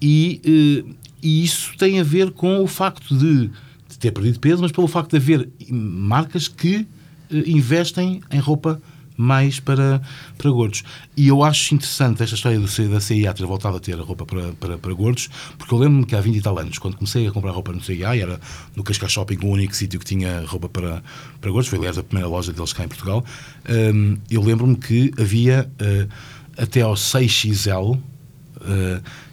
e, 0.00 0.84
uh, 0.86 0.94
e 1.22 1.44
isso 1.44 1.76
tem 1.76 2.00
a 2.00 2.04
ver 2.04 2.30
com 2.30 2.62
o 2.62 2.66
facto 2.66 3.16
de, 3.16 3.48
de, 3.88 3.98
ter 3.98 4.12
perdido 4.12 4.38
peso 4.38 4.62
mas 4.62 4.72
pelo 4.72 4.86
facto 4.86 5.10
de 5.10 5.16
haver 5.16 5.48
marcas 5.70 6.46
que 6.48 6.86
eh, 7.30 7.42
investem 7.46 8.20
em 8.30 8.38
roupa 8.38 8.80
mais 9.18 9.58
para, 9.58 10.00
para 10.38 10.48
gordos. 10.48 10.84
E 11.16 11.26
eu 11.26 11.42
acho 11.42 11.74
interessante 11.74 12.22
esta 12.22 12.36
história 12.36 12.58
do, 12.60 12.88
da 12.88 13.00
CIA 13.00 13.34
ter 13.34 13.44
voltado 13.44 13.76
a 13.76 13.80
ter 13.80 13.98
a 13.98 14.02
roupa 14.02 14.24
para, 14.24 14.52
para, 14.52 14.78
para 14.78 14.92
gordos, 14.94 15.28
porque 15.58 15.74
eu 15.74 15.78
lembro-me 15.78 16.06
que 16.06 16.14
há 16.14 16.20
20 16.20 16.36
e 16.36 16.40
tal 16.40 16.56
anos, 16.56 16.78
quando 16.78 16.96
comecei 16.96 17.26
a 17.26 17.32
comprar 17.32 17.50
roupa 17.50 17.72
no 17.72 17.82
CIA, 17.82 18.16
era 18.16 18.40
no 18.76 18.84
Cascais 18.84 19.10
Shopping 19.10 19.38
o 19.42 19.48
único 19.48 19.74
sítio 19.74 19.98
que 19.98 20.06
tinha 20.06 20.44
roupa 20.46 20.68
para, 20.68 21.02
para 21.40 21.50
gordos, 21.50 21.68
foi 21.68 21.80
aliás 21.80 21.98
a 21.98 22.04
primeira 22.04 22.28
loja 22.28 22.52
deles 22.52 22.72
cá 22.72 22.84
em 22.84 22.88
Portugal. 22.88 23.24
Um, 23.68 24.16
eu 24.30 24.40
lembro-me 24.40 24.76
que 24.76 25.12
havia 25.18 25.68
uh, 25.80 26.08
até 26.56 26.82
ao 26.82 26.94
6XL, 26.94 27.96
uh, 27.96 28.00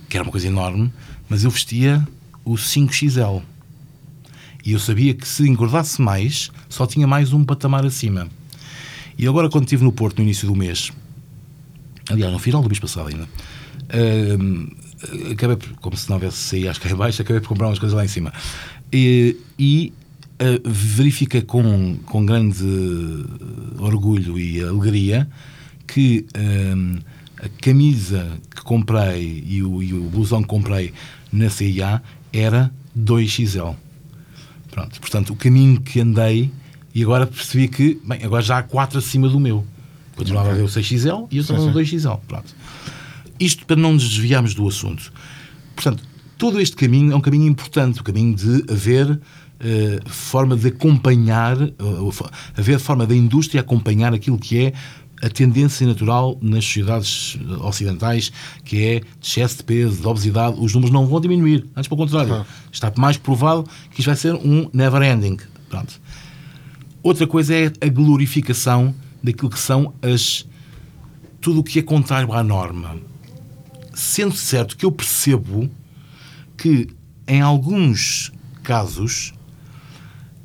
que 0.10 0.17
era 0.17 0.24
uma 0.24 0.32
coisa 0.32 0.48
enorme, 0.48 0.91
mas 1.30 1.43
eu 1.43 1.52
vestia 1.52 2.06
o 2.43 2.56
5XL. 2.56 3.43
E 4.65 4.71
eu 4.71 4.80
sabia 4.80 5.13
que 5.13 5.28
se 5.28 5.48
engordasse 5.48 6.02
mais, 6.02 6.50
só 6.67 6.88
tinha 6.88 7.06
mais 7.06 7.32
um 7.34 7.43
patamar 7.45 7.86
acima. 7.86 8.28
E 9.17 9.28
agora, 9.28 9.49
quando 9.49 9.63
estive 9.63 9.84
no 9.84 9.91
Porto 9.91 10.17
no 10.17 10.23
início 10.23 10.47
do 10.47 10.56
mês, 10.56 10.91
aliás, 12.10 12.32
no 12.32 12.39
final 12.39 12.62
do 12.62 12.67
mês 12.67 12.80
passado 12.80 13.08
ainda, 13.08 13.23
uh, 13.23 15.32
acabei, 15.32 15.56
por, 15.56 15.69
como 15.80 15.97
se 15.97 16.10
não 16.10 16.17
houvesse 16.17 16.38
saído 16.38 16.69
às 16.69 16.78
baixo, 16.78 17.21
acabei 17.21 17.41
por 17.41 17.49
comprar 17.49 17.67
umas 17.67 17.80
coisas 17.80 17.95
lá 17.95 18.04
em 18.04 18.08
cima. 18.08 18.34
E, 18.91 19.38
e 19.58 19.93
uh, 20.41 20.69
verifiquei 20.69 21.41
com, 21.41 21.97
com 22.06 22.25
grande 22.25 22.65
orgulho 23.80 24.38
e 24.38 24.62
alegria 24.62 25.28
que 25.88 26.25
uh, 26.36 26.99
a 27.38 27.49
camisa 27.62 28.38
que 28.54 28.63
comprei 28.63 29.43
e 29.45 29.63
o, 29.63 29.82
e 29.82 29.93
o 29.93 30.10
blusão 30.10 30.41
que 30.41 30.47
comprei 30.47 30.93
na 31.32 31.49
CIA 31.49 32.01
era 32.34 32.71
2XL. 32.97 33.75
Pronto, 34.71 34.99
portanto, 34.99 35.34
o 35.34 35.36
caminho 35.36 35.80
que 35.80 36.01
andei 36.01 36.51
e 36.95 37.03
agora 37.03 37.27
percebi 37.27 37.67
que, 37.67 37.99
bem, 38.05 38.23
agora 38.23 38.41
já 38.41 38.58
há 38.58 38.63
4 38.63 38.97
acima 38.97 39.27
do 39.27 39.38
meu. 39.38 39.65
Continuava 40.15 40.47
okay. 40.47 40.63
a 40.63 40.65
ver 40.65 40.71
o 40.71 40.73
6XL 40.73 41.27
e 41.29 41.36
eu 41.36 41.41
estava 41.41 41.60
no 41.60 41.73
2XL. 41.73 42.21
Pronto. 42.25 42.55
Isto 43.38 43.65
para 43.65 43.75
não 43.75 43.91
nos 43.91 44.08
desviarmos 44.08 44.53
do 44.55 44.65
assunto. 44.65 45.12
Portanto, 45.75 46.01
todo 46.38 46.62
este 46.62 46.77
caminho 46.77 47.12
é 47.12 47.15
um 47.15 47.19
caminho 47.19 47.47
importante, 47.47 47.99
o 47.99 48.03
caminho 48.03 48.34
de 48.34 48.63
haver 48.71 49.12
uh, 49.12 49.19
forma 50.10 50.55
de 50.55 50.69
acompanhar, 50.69 51.62
uh, 51.62 52.29
haver 52.58 52.79
forma 52.79 53.05
da 53.05 53.13
indústria 53.13 53.60
acompanhar 53.60 54.13
aquilo 54.13 54.39
que 54.39 54.58
é 54.58 54.73
a 55.21 55.29
tendência 55.29 55.86
natural 55.86 56.38
nas 56.41 56.63
sociedades 56.63 57.38
ocidentais, 57.60 58.31
que 58.63 58.81
é 58.84 58.99
de 58.99 59.05
excesso 59.21 59.58
de 59.58 59.63
peso, 59.63 59.99
de 59.99 60.08
obesidade, 60.08 60.55
os 60.60 60.73
números 60.73 60.93
não 60.93 61.05
vão 61.08 61.19
diminuir. 61.19 61.65
Antes, 61.75 61.89
pelo 61.89 61.99
contrário, 61.99 62.45
está 62.71 62.91
mais 62.97 63.17
provado 63.17 63.65
que 63.91 63.99
isto 63.99 64.08
vai 64.08 64.15
ser 64.15 64.36
um 64.36 64.69
never 64.73 65.01
ending. 65.01 65.38
Pronto. 65.69 65.99
Outra 67.06 67.28
coisa 67.28 67.54
é 67.54 67.72
a 67.82 67.88
glorificação 67.88 68.96
daquilo 69.22 69.52
que 69.52 69.60
são 69.60 69.94
as. 70.02 70.44
tudo 71.39 71.60
o 71.60 71.63
que 71.63 71.78
é 71.78 71.84
contrário 71.84 72.34
à 72.34 72.44
norma. 72.44 72.98
Sendo 73.94 74.36
certo 74.36 74.76
que 74.76 74.84
eu 74.84 74.91
percebo 74.91 75.70
que, 76.58 76.88
em 77.28 77.41
alguns 77.41 78.32
casos, 78.63 79.36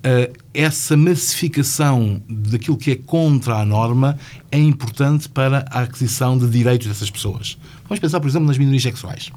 uh, 0.05 0.39
essa 0.53 0.99
massificação 0.99 2.23
daquilo 2.29 2.77
que 2.77 2.91
é 2.91 2.97
contra 2.97 3.55
a 3.55 3.65
norma 3.65 4.19
é 4.53 4.59
importante 4.59 5.31
para 5.31 5.65
a 5.71 5.81
aquisição 5.81 6.37
de 6.37 6.47
direitos 6.47 6.89
dessas 6.89 7.11
pessoas. 7.11 7.57
Vamos 7.85 8.01
pensar, 8.01 8.21
por 8.21 8.29
exemplo, 8.29 8.47
nas 8.47 8.59
minorias 8.59 8.83
sexuais. 8.83 9.33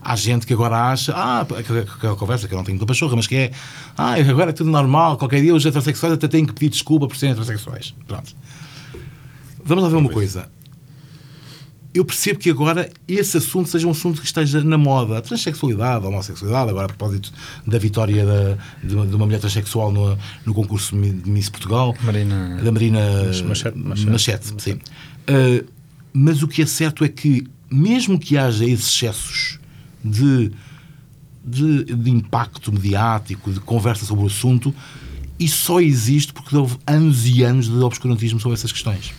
Há 0.00 0.16
gente 0.16 0.46
que 0.46 0.52
agora 0.52 0.90
acha, 0.90 1.12
ah, 1.14 1.40
aquela, 1.40 2.16
conversa 2.16 2.46
que 2.46 2.54
eu 2.54 2.56
não 2.56 2.64
tenho 2.64 2.76
muita 2.76 2.86
pachorra, 2.86 3.16
mas 3.16 3.26
que 3.26 3.36
é, 3.36 3.50
ah, 3.96 4.14
agora 4.14 4.50
é 4.50 4.52
tudo 4.52 4.70
normal, 4.70 5.16
qualquer 5.16 5.40
dia 5.42 5.54
os 5.54 5.64
heterossexuais 5.64 6.14
até 6.14 6.28
têm 6.28 6.44
que 6.44 6.52
pedir 6.52 6.70
desculpa 6.70 7.06
por 7.06 7.16
serem 7.16 7.32
heterossexuais. 7.32 7.94
Pronto. 8.06 8.34
Vamos 9.64 9.84
lá 9.84 9.90
ver 9.90 9.96
uma 9.96 10.10
coisa. 10.10 10.48
Eu 11.92 12.04
percebo 12.04 12.38
que 12.38 12.50
agora 12.50 12.90
esse 13.06 13.38
assunto 13.38 13.68
seja 13.68 13.86
um 13.86 13.90
assunto 13.90 14.20
que 14.20 14.26
esteja 14.26 14.62
na 14.62 14.78
moda. 14.78 15.18
A 15.18 15.22
transexualidade, 15.22 16.04
a 16.04 16.08
homossexualidade, 16.08 16.70
agora 16.70 16.84
a 16.84 16.88
propósito 16.88 17.32
da 17.66 17.78
vitória 17.78 18.24
da, 18.24 18.58
de, 18.84 18.94
uma, 18.94 19.06
de, 19.06 19.14
uma, 19.14 19.26
mulher 19.26 19.40
transexual 19.40 19.90
no, 19.90 20.16
no 20.44 20.54
concurso 20.54 20.94
de 20.96 21.30
Miss 21.30 21.48
Portugal. 21.48 21.94
Marina... 22.02 22.60
Da 22.62 22.70
Marina 22.70 23.00
Machete. 23.44 23.78
Machete, 23.78 24.10
Machete 24.10 24.54
sim. 24.58 24.72
Uh, 24.74 25.66
mas 26.12 26.42
o 26.42 26.48
que 26.48 26.62
é 26.62 26.66
certo 26.66 27.04
é 27.04 27.08
que, 27.08 27.46
mesmo 27.70 28.18
que 28.18 28.36
haja 28.36 28.64
esses 28.64 28.86
excessos 28.86 29.58
de, 30.08 30.52
de, 31.44 31.84
de 31.84 32.10
impacto 32.10 32.72
mediático, 32.72 33.52
de 33.52 33.60
conversa 33.60 34.04
sobre 34.04 34.24
o 34.24 34.26
assunto, 34.26 34.74
isso 35.38 35.64
só 35.64 35.80
existe 35.80 36.32
porque 36.32 36.56
houve 36.56 36.76
anos 36.86 37.26
e 37.26 37.42
anos 37.42 37.66
de 37.66 37.78
obscurantismo 37.78 38.40
sobre 38.40 38.54
essas 38.54 38.72
questões. 38.72 39.12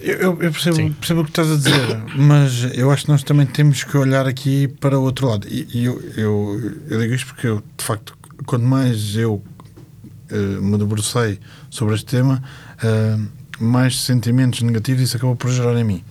Eu, 0.00 0.40
eu 0.40 0.52
percebo, 0.52 0.94
percebo, 0.94 1.20
o 1.22 1.24
que 1.24 1.30
estás 1.30 1.50
a 1.50 1.56
dizer, 1.56 2.02
mas 2.16 2.76
eu 2.76 2.90
acho 2.90 3.06
que 3.06 3.10
nós 3.10 3.22
também 3.22 3.46
temos 3.46 3.82
que 3.82 3.96
olhar 3.96 4.26
aqui 4.26 4.68
para 4.68 4.98
o 4.98 5.02
outro 5.02 5.26
lado. 5.26 5.48
E, 5.48 5.66
e 5.72 5.84
eu, 5.84 6.00
eu, 6.16 6.78
eu, 6.88 7.00
digo 7.00 7.14
isto 7.14 7.26
porque 7.28 7.46
eu, 7.46 7.62
de 7.76 7.84
facto, 7.84 8.16
quanto 8.46 8.64
mais 8.64 9.16
eu 9.16 9.42
uh, 10.30 10.62
me 10.62 10.76
debrucei 10.78 11.40
sobre 11.70 11.94
este 11.94 12.06
tema, 12.06 12.42
uh, 12.84 13.28
mais 13.58 14.00
sentimentos 14.00 14.62
negativos 14.62 15.02
isso 15.02 15.16
acabou 15.16 15.34
por 15.34 15.50
gerar 15.50 15.76
em 15.78 15.84
mim. 15.84 16.04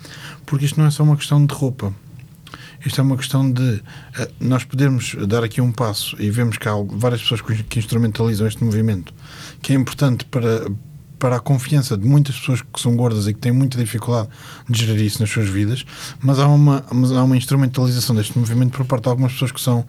Porque 0.46 0.66
isto 0.66 0.80
não 0.80 0.88
é 0.88 0.92
só 0.92 1.04
uma 1.04 1.16
questão 1.16 1.46
de 1.46 1.54
roupa. 1.54 1.94
Isto 2.88 3.02
é 3.02 3.04
uma 3.04 3.18
questão 3.18 3.52
de 3.52 3.62
uh, 3.62 3.84
nós 4.40 4.64
podermos 4.64 5.14
dar 5.28 5.44
aqui 5.44 5.60
um 5.60 5.74
passo 5.74 6.16
e 6.20 6.32
vemos 6.32 6.58
que 6.58 6.70
há 6.70 6.74
várias 6.88 7.22
pessoas 7.22 7.42
que 7.42 7.80
instrumentalizam 7.80 8.48
este 8.48 8.64
movimento, 8.64 9.14
que 9.62 9.74
é 9.74 9.76
importante 9.76 10.24
para, 10.24 10.66
para 11.20 11.36
a 11.36 11.40
confiança 11.42 11.98
de 11.98 12.08
muitas 12.08 12.40
pessoas 12.40 12.62
que 12.62 12.80
são 12.80 12.96
gordas 12.96 13.28
e 13.28 13.34
que 13.34 13.40
têm 13.42 13.52
muita 13.52 13.78
dificuldade 13.78 14.30
de 14.70 14.86
gerir 14.86 15.06
isso 15.06 15.20
nas 15.20 15.30
suas 15.30 15.50
vidas, 15.50 15.86
mas 16.22 16.40
há 16.40 16.48
uma, 16.48 16.82
mas 16.94 17.12
há 17.12 17.26
uma 17.26 17.36
instrumentalização 17.36 18.16
deste 18.16 18.40
movimento 18.40 18.78
por 18.78 18.86
parte 18.86 19.04
de 19.04 19.10
algumas 19.10 19.34
pessoas 19.34 19.52
que 19.52 19.60
são 19.60 19.86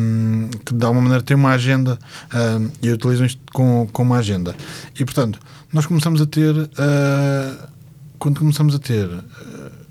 um, 0.00 0.48
que 0.64 0.72
de 0.72 0.82
alguma 0.82 1.02
maneira 1.02 1.22
têm 1.22 1.36
uma 1.36 1.50
agenda 1.50 1.98
um, 2.34 2.70
e 2.82 2.90
utilizam 2.90 3.26
isto 3.26 3.42
com, 3.52 3.86
com 3.92 4.02
uma 4.02 4.16
agenda. 4.16 4.56
E 4.98 5.04
portanto, 5.04 5.38
nós 5.70 5.84
começamos 5.84 6.22
a 6.22 6.26
ter 6.26 6.56
uh, 6.56 7.68
quando 8.18 8.38
começamos 8.38 8.74
a 8.74 8.78
ter 8.78 9.06
uh, 9.06 9.84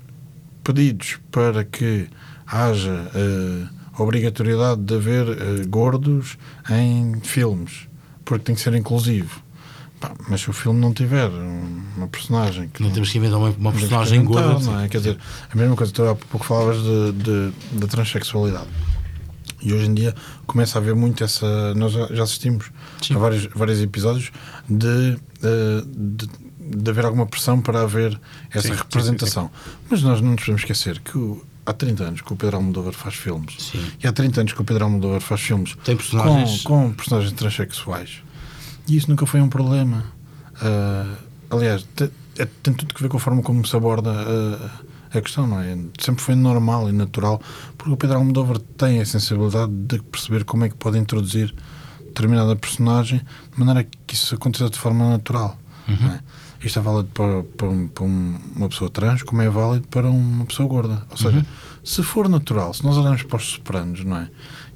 pedidos 0.64 1.18
para 1.30 1.62
que 1.62 2.08
haja 2.46 2.92
uh, 2.92 4.02
obrigatoriedade 4.02 4.82
de 4.82 4.94
haver 4.94 5.28
uh, 5.28 5.68
gordos 5.68 6.36
em 6.70 7.20
filmes, 7.20 7.88
porque 8.24 8.44
tem 8.44 8.54
que 8.54 8.60
ser 8.60 8.74
inclusivo. 8.74 9.42
Pá, 10.00 10.12
mas 10.28 10.42
se 10.42 10.50
o 10.50 10.52
filme 10.52 10.80
não 10.80 10.92
tiver 10.92 11.30
uma 11.96 12.08
personagem 12.08 12.68
que. 12.68 12.82
Não, 12.82 12.90
temos 12.90 13.10
que 13.10 13.18
inventar 13.18 13.38
uma, 13.38 13.50
uma 13.50 13.72
personagem 13.72 14.24
gorda. 14.24 14.58
Não 14.58 14.80
é? 14.80 14.88
Quer 14.88 14.98
dizer, 14.98 15.18
a 15.50 15.56
mesma 15.56 15.76
coisa, 15.76 15.92
tu 15.92 16.02
há 16.02 16.14
pouco 16.14 16.44
falavas 16.44 16.78
de 16.82 17.86
transexualidade. 17.88 18.68
E 19.64 19.72
hoje 19.72 19.86
em 19.86 19.94
dia 19.94 20.14
começa 20.46 20.78
a 20.78 20.80
haver 20.80 20.94
muito 20.94 21.24
essa. 21.24 21.74
Nós 21.74 21.92
já 21.92 22.22
assistimos 22.22 22.70
Sim. 23.00 23.14
a 23.14 23.18
vários, 23.18 23.46
vários 23.46 23.80
episódios 23.80 24.30
de, 24.68 24.86
uh, 25.42 25.86
de, 25.86 26.28
de, 26.76 26.90
haver 26.90 27.06
alguma 27.06 27.26
pressão 27.26 27.60
para 27.60 27.80
haver 27.80 28.20
essa 28.50 28.68
sim, 28.68 28.74
representação. 28.74 29.44
Sim, 29.44 29.70
sim, 29.70 29.76
Mas 29.90 30.02
nós 30.02 30.20
não 30.20 30.32
nos 30.32 30.40
podemos 30.40 30.60
esquecer 30.60 31.00
que 31.00 31.16
o, 31.16 31.42
há 31.66 31.72
30 31.72 32.04
anos 32.04 32.20
que 32.20 32.32
o 32.32 32.36
Pedro 32.36 32.56
Almodóvar 32.56 32.92
faz 32.92 33.14
filmes. 33.14 33.54
Sim. 33.58 33.84
E 34.02 34.06
há 34.06 34.12
30 34.12 34.40
anos 34.40 34.52
que 34.52 34.60
o 34.60 34.64
Pedro 34.64 34.84
Almodóvar 34.84 35.20
faz 35.20 35.40
filmes 35.40 35.74
personagens... 35.74 36.62
Com, 36.62 36.88
com 36.88 36.92
personagens 36.92 37.32
transexuais. 37.32 38.22
E 38.86 38.96
isso 38.96 39.10
nunca 39.10 39.26
foi 39.26 39.40
um 39.40 39.48
problema. 39.48 40.04
Uh, 40.56 41.16
aliás, 41.50 41.86
tem, 41.94 42.10
é, 42.38 42.46
tem 42.62 42.74
tudo 42.74 42.94
que 42.94 43.02
ver 43.02 43.08
com 43.08 43.16
a 43.16 43.20
forma 43.20 43.42
como 43.42 43.66
se 43.66 43.74
aborda 43.74 44.10
uh, 44.10 44.70
a 45.18 45.20
questão, 45.20 45.46
não 45.46 45.60
é? 45.60 45.76
Sempre 45.98 46.22
foi 46.22 46.34
normal 46.34 46.88
e 46.88 46.92
natural, 46.92 47.40
porque 47.78 47.92
o 47.92 47.96
Pedro 47.96 48.18
Almodóvar 48.18 48.58
tem 48.58 49.00
a 49.00 49.06
sensibilidade 49.06 49.72
de 49.72 50.02
perceber 50.02 50.44
como 50.44 50.64
é 50.64 50.68
que 50.68 50.76
pode 50.76 50.98
introduzir 50.98 51.54
determinada 52.00 52.54
personagem 52.54 53.20
de 53.52 53.58
maneira 53.58 53.88
que 54.06 54.14
isso 54.14 54.34
aconteça 54.34 54.70
de 54.70 54.78
forma 54.78 55.08
natural. 55.08 55.58
Uhum. 55.88 56.08
É? 56.08 56.20
Isto 56.64 56.78
é 56.78 56.82
válido 56.82 57.08
para, 57.12 57.42
para, 57.42 57.68
para, 57.94 58.04
uma 58.04 58.68
pessoa 58.68 58.88
trans, 58.88 59.22
como 59.22 59.42
é 59.42 59.50
válido 59.50 59.86
para 59.88 60.08
uma 60.08 60.46
pessoa 60.46 60.68
gorda. 60.68 61.02
Ou 61.10 61.16
seja, 61.16 61.38
uhum. 61.38 61.44
se 61.82 62.02
for 62.02 62.28
natural, 62.28 62.72
se 62.72 62.82
nós 62.82 62.96
olharmos 62.96 63.22
para 63.22 63.36
os 63.36 63.44
sopranos, 63.44 64.04
não 64.04 64.16
é? 64.16 64.30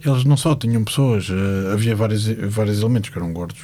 Eles 0.05 0.25
não 0.25 0.37
só 0.37 0.55
tinham 0.55 0.85
pessoas, 0.85 1.29
uh, 1.31 1.73
havia 1.73 1.97
vários, 1.97 2.27
vários 2.27 2.81
elementos 2.81 3.11
que 3.11 3.19
eram 3.19 3.33
gordos, 3.33 3.63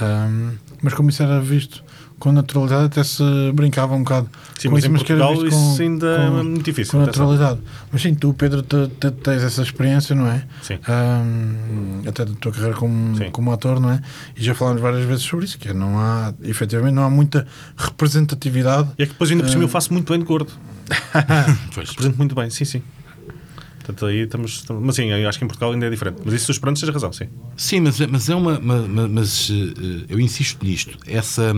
um, 0.00 0.56
mas 0.82 0.94
como 0.94 1.10
isso 1.10 1.22
era 1.22 1.40
visto 1.40 1.84
com 2.22 2.30
naturalidade, 2.30 2.84
até 2.84 3.02
se 3.02 3.24
brincava 3.52 3.96
um 3.96 4.04
bocado 4.04 4.28
sim, 4.56 4.68
com 4.68 4.74
mas 4.74 4.84
isso, 4.84 4.88
em 4.88 4.92
mas 4.92 5.02
Portugal 5.02 5.32
era 5.32 5.48
isso 5.48 5.76
com, 5.76 5.82
ainda 5.82 6.16
com, 6.16 6.38
é 6.38 6.42
muito 6.44 6.62
difícil. 6.62 6.92
Com 6.92 7.04
naturalidade. 7.04 7.58
Mas 7.90 8.00
sim, 8.00 8.14
tu, 8.14 8.32
Pedro, 8.32 8.62
te, 8.62 8.86
te, 8.86 9.10
tens 9.10 9.42
essa 9.42 9.60
experiência, 9.60 10.14
não 10.14 10.28
é? 10.28 10.44
Sim. 10.62 10.78
Um, 10.88 12.08
até 12.08 12.24
da 12.24 12.32
tua 12.34 12.52
carreira 12.52 12.76
como, 12.76 13.30
como 13.32 13.50
ator, 13.50 13.80
não 13.80 13.90
é? 13.90 14.00
E 14.36 14.44
já 14.44 14.54
falámos 14.54 14.80
várias 14.80 15.04
vezes 15.04 15.24
sobre 15.24 15.46
isso, 15.46 15.58
que 15.58 15.70
é, 15.70 15.74
não 15.74 15.98
há, 15.98 16.32
efetivamente, 16.44 16.94
não 16.94 17.02
há 17.02 17.10
muita 17.10 17.44
representatividade. 17.76 18.90
E 18.96 19.02
é 19.02 19.06
que 19.06 19.14
depois 19.14 19.28
ainda 19.28 19.42
por 19.42 19.50
cima 19.50 19.62
uh, 19.62 19.64
eu 19.64 19.68
faço 19.68 19.92
muito 19.92 20.08
bem 20.08 20.20
de 20.20 20.24
gordo. 20.24 20.52
pois. 21.74 21.88
Represento 21.88 22.18
muito 22.18 22.36
bem, 22.36 22.48
sim, 22.50 22.64
sim. 22.64 22.82
Portanto, 23.78 24.06
aí 24.06 24.18
estamos, 24.18 24.52
estamos, 24.52 24.80
Mas 24.80 24.94
sim, 24.94 25.10
eu 25.10 25.28
acho 25.28 25.40
que 25.40 25.44
em 25.44 25.48
Portugal 25.48 25.72
ainda 25.72 25.86
é 25.86 25.90
diferente. 25.90 26.18
Mas 26.24 26.34
isso, 26.34 26.52
os 26.52 26.56
esperando, 26.56 26.78
seja 26.78 26.92
razão, 26.92 27.12
sim. 27.12 27.26
Sim, 27.56 27.80
mas, 27.80 27.98
mas 27.98 28.28
é 28.28 28.34
uma. 28.36 28.60
Mas, 28.60 29.10
mas 29.10 29.50
uh, 29.50 29.54
eu 30.08 30.20
insisto 30.20 30.64
nisto. 30.64 30.96
Essa, 31.04 31.52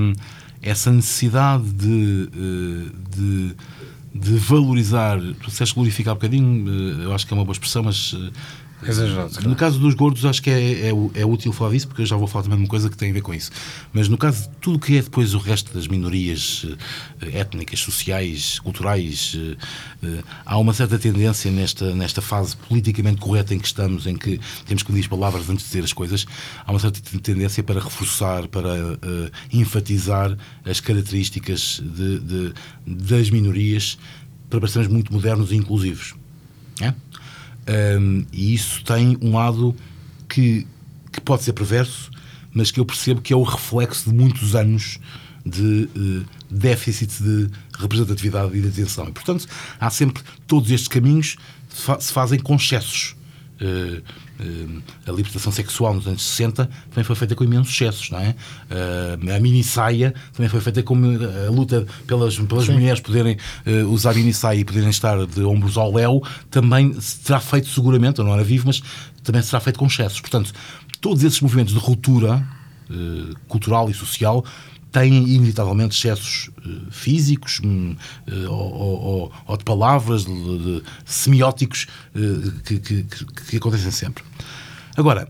essa 0.65 0.91
necessidade 0.91 1.71
de, 1.71 2.29
uh, 2.35 2.91
de, 3.11 3.55
de 4.15 4.39
valorizar. 4.39 5.21
Tu 5.21 5.51
disseste 5.51 5.75
glorificar 5.75 6.15
um 6.15 6.17
bocadinho, 6.17 6.67
uh, 6.67 7.03
eu 7.03 7.15
acho 7.15 7.27
que 7.27 7.35
é 7.35 7.37
uma 7.37 7.45
boa 7.45 7.53
expressão, 7.53 7.83
mas 7.83 8.15
Exagerado. 8.83 9.49
No 9.49 9.57
caso 9.57 9.79
dos 9.79 9.95
gordos, 9.95 10.25
acho 10.25 10.43
que 10.43 10.51
é, 10.51 10.89
é, 10.89 10.91
é, 11.15 11.27
útil 11.27 11.53
falar 11.53 11.73
disso, 11.73 11.89
porque 11.89 12.03
eu 12.03 12.07
já 12.07 12.17
vou 12.17 12.27
falar 12.27 12.43
também 12.43 12.59
de 12.59 12.65
uma 12.65 12.69
coisa 12.69 12.91
que 12.91 12.97
tem 12.97 13.11
a 13.11 13.13
ver 13.13 13.23
com 13.23 13.33
isso. 13.33 13.51
Mas 13.93 14.09
no 14.09 14.19
caso 14.19 14.43
de 14.43 14.57
tudo 14.61 14.79
que 14.79 14.97
é 14.97 15.03
depois 15.03 15.35
o 15.35 15.39
resto 15.39 15.73
das 15.73 15.87
minorias 15.87 16.67
eh, 17.23 17.39
étnicas, 17.39 17.81
sociais, 17.81 18.59
culturais, 18.59 19.37
eh, 19.37 19.57
eh, 20.03 20.23
há 20.45 20.59
uma 20.59 20.75
certa 20.75 20.99
tendência 20.99 21.51
nesta, 21.51 21.95
nesta 21.95 22.21
fase 22.21 22.57
politicamente 22.57 23.21
correta 23.21 23.55
em 23.55 23.59
que 23.59 23.67
estamos, 23.67 24.07
em 24.07 24.17
que 24.17 24.41
temos 24.67 24.83
que 24.83 24.93
dizer 24.93 25.09
palavras 25.09 25.49
antes 25.49 25.65
de 25.65 25.71
dizer 25.71 25.85
as 25.85 25.93
coisas, 25.93 26.27
há 26.65 26.71
uma 26.71 26.81
certa 26.81 27.01
tendência 27.21 27.63
para 27.63 27.81
reforçar, 27.81 28.49
para 28.49 28.69
uh, 28.69 28.99
enfatizar 29.53 30.37
as 30.65 30.81
características 30.81 31.83
de, 31.83 32.19
de, 32.21 32.55
das 32.87 33.31
minorias 33.31 33.99
para 34.51 34.61
parecermos 34.61 34.93
muito 34.93 35.13
modernos 35.13 35.53
e 35.53 35.57
inclusivos. 35.57 36.15
É? 36.81 36.93
Um, 37.69 38.25
e 38.33 38.55
isso 38.55 38.85
tem 38.85 39.17
um 39.21 39.35
lado 39.35 39.75
que, 40.29 40.67
que 41.13 41.21
pode 41.21 41.43
ser 41.43 41.53
perverso, 41.53 42.11
mas 42.53 42.71
que 42.71 42.79
eu 42.79 42.85
percebo 42.85 43.21
que 43.21 43.33
é 43.33 43.37
o 43.37 43.43
reflexo 43.43 44.11
de 44.11 44.17
muitos 44.17 44.55
anos 44.55 44.99
de 45.45 45.89
uh, 45.97 46.25
déficit 46.51 47.23
de 47.23 47.51
representatividade 47.79 48.57
e 48.57 48.61
de 48.61 48.69
atenção. 48.69 49.09
E, 49.09 49.13
portanto, 49.13 49.47
há 49.79 49.91
sempre 49.91 50.23
todos 50.47 50.71
estes 50.71 50.89
caminhos 50.89 51.37
fa 51.69 52.01
se 52.01 52.13
fazem 52.13 52.39
com 52.39 52.57
excessos. 52.57 53.17
Uh, 53.61 54.03
a 55.07 55.13
libertação 55.13 55.53
sexual 55.53 55.95
nos 55.95 56.07
anos 56.07 56.23
60 56.23 56.69
também 56.91 57.05
foi 57.05 57.15
feita 57.15 57.35
com 57.35 57.45
imensos 57.45 57.73
excessos, 57.73 58.11
não 58.11 58.19
é? 58.19 58.35
Uh, 58.71 59.37
a 59.37 59.41
mini 59.41 59.63
saia 59.63 60.15
também 60.33 60.49
foi 60.49 60.61
feita 60.61 60.83
com 60.83 60.95
a 60.95 61.51
luta 61.51 61.87
pelas, 62.07 62.39
pelas 62.39 62.69
mulheres 62.69 63.01
poderem 63.01 63.37
usar 63.89 64.15
mini 64.15 64.33
saia 64.33 64.59
e 64.59 64.65
poderem 64.65 64.91
estar 64.91 65.25
de 65.27 65.43
ombros 65.43 65.77
ao 65.77 65.93
léu, 65.93 66.23
também 66.51 66.99
será 67.01 67.41
feito 67.41 67.69
seguramente, 67.69 68.19
eu 68.19 68.25
não 68.25 68.35
era 68.35 68.45
vivo, 68.45 68.67
mas 68.67 68.83
também 69.23 69.43
será 69.43 69.61
feito 69.61 69.79
com 69.79 69.87
excessos. 69.87 70.21
Portanto, 70.21 70.53
todos 71.01 71.23
esses 71.23 71.41
movimentos 71.41 71.73
de 71.73 71.79
ruptura 71.79 72.45
cultural 73.49 73.91
e 73.91 73.95
social 73.95 74.45
têm 74.95 75.29
inevitavelmente 75.29 75.97
excessos 75.97 76.51
uh, 76.65 76.91
físicos 76.93 77.59
uh, 77.59 77.97
ou, 78.49 78.73
ou, 78.75 79.33
ou, 79.45 79.57
de 79.57 79.65
palavras, 79.65 80.25
de, 80.25 80.33
de 80.33 80.83
semióticos 81.05 81.89
uh, 82.15 82.53
que, 82.63 82.79
que, 82.79 83.03
que, 83.03 83.57
acontecem 83.57 83.91
sempre. 83.91 84.23
Agora, 84.97 85.29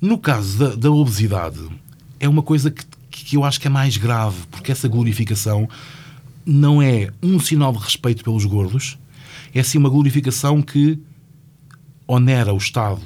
no 0.00 0.18
caso 0.18 0.58
da, 0.58 0.74
da, 0.74 0.90
obesidade, 0.90 1.60
é 2.18 2.28
uma 2.28 2.42
coisa 2.42 2.68
que, 2.68 2.84
que 3.08 3.36
eu 3.36 3.44
acho 3.44 3.60
que 3.60 3.68
é 3.68 3.70
mais 3.70 3.96
grave, 3.96 4.38
porque 4.50 4.72
essa 4.72 4.88
glorificação 4.88 5.68
não 6.44 6.82
é 6.82 7.08
um 7.22 7.38
sinal 7.38 7.72
de 7.72 7.78
respeito 7.78 8.24
pelos 8.24 8.44
gordos, 8.44 8.98
é 9.54 9.62
sim 9.62 9.78
uma 9.78 9.88
glorificação 9.88 10.60
que 10.60 10.98
onera 12.08 12.52
o 12.52 12.58
Estado, 12.58 13.00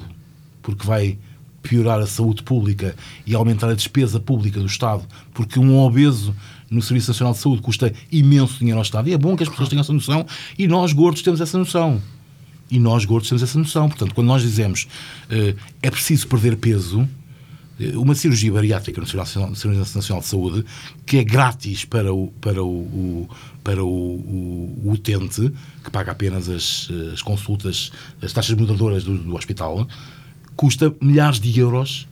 porque 0.63 0.85
vai 0.85 1.19
piorar 1.61 1.99
a 1.99 2.07
saúde 2.07 2.43
pública 2.43 2.95
e 3.25 3.35
aumentar 3.35 3.69
a 3.69 3.73
despesa 3.73 4.19
pública 4.19 4.59
do 4.59 4.65
Estado, 4.65 5.03
porque 5.33 5.59
um 5.59 5.79
obeso 5.79 6.35
no 6.69 6.81
Serviço 6.81 7.11
Nacional 7.11 7.33
de 7.33 7.39
Saúde 7.39 7.61
custa 7.61 7.93
imenso 8.11 8.59
dinheiro 8.59 8.79
ao 8.79 8.83
Estado. 8.83 9.09
E 9.09 9.13
é 9.13 9.17
bom 9.17 9.35
que 9.35 9.43
as 9.43 9.49
pessoas 9.49 9.69
tenham 9.69 9.81
essa 9.81 9.93
noção 9.93 10.25
e 10.57 10.67
nós, 10.67 10.93
gordos, 10.93 11.21
temos 11.21 11.41
essa 11.41 11.57
noção. 11.57 12.01
E 12.69 12.79
nós, 12.79 13.03
gordos, 13.03 13.27
temos 13.27 13.43
essa 13.43 13.59
noção. 13.59 13.89
Portanto, 13.89 14.15
quando 14.15 14.27
nós 14.27 14.41
dizemos 14.41 14.87
uh, 15.29 15.57
é 15.81 15.91
preciso 15.91 16.27
perder 16.27 16.55
peso, 16.55 17.07
uma 17.95 18.13
cirurgia 18.15 18.51
bariátrica 18.51 19.01
no 19.01 19.07
Serviço 19.07 19.95
Nacional 19.95 20.21
de 20.21 20.27
Saúde, 20.27 20.65
que 21.05 21.17
é 21.17 21.23
grátis 21.23 21.85
para 21.85 22.13
o, 22.13 22.27
para 22.39 22.63
o, 22.63 22.67
o 22.67 23.29
para 23.63 23.83
o, 23.83 23.87
o, 23.87 24.81
o, 24.85 24.91
utente, 24.91 25.51
que 25.83 25.91
paga 25.91 26.11
apenas 26.11 26.49
as, 26.49 26.89
as 27.13 27.21
consultas, 27.21 27.91
as 28.21 28.33
taxas 28.33 28.55
moderadoras 28.55 29.03
do, 29.03 29.17
do 29.17 29.35
hospital, 29.35 29.87
custa 30.61 30.93
milhares 31.01 31.39
de 31.39 31.59
euros 31.59 32.07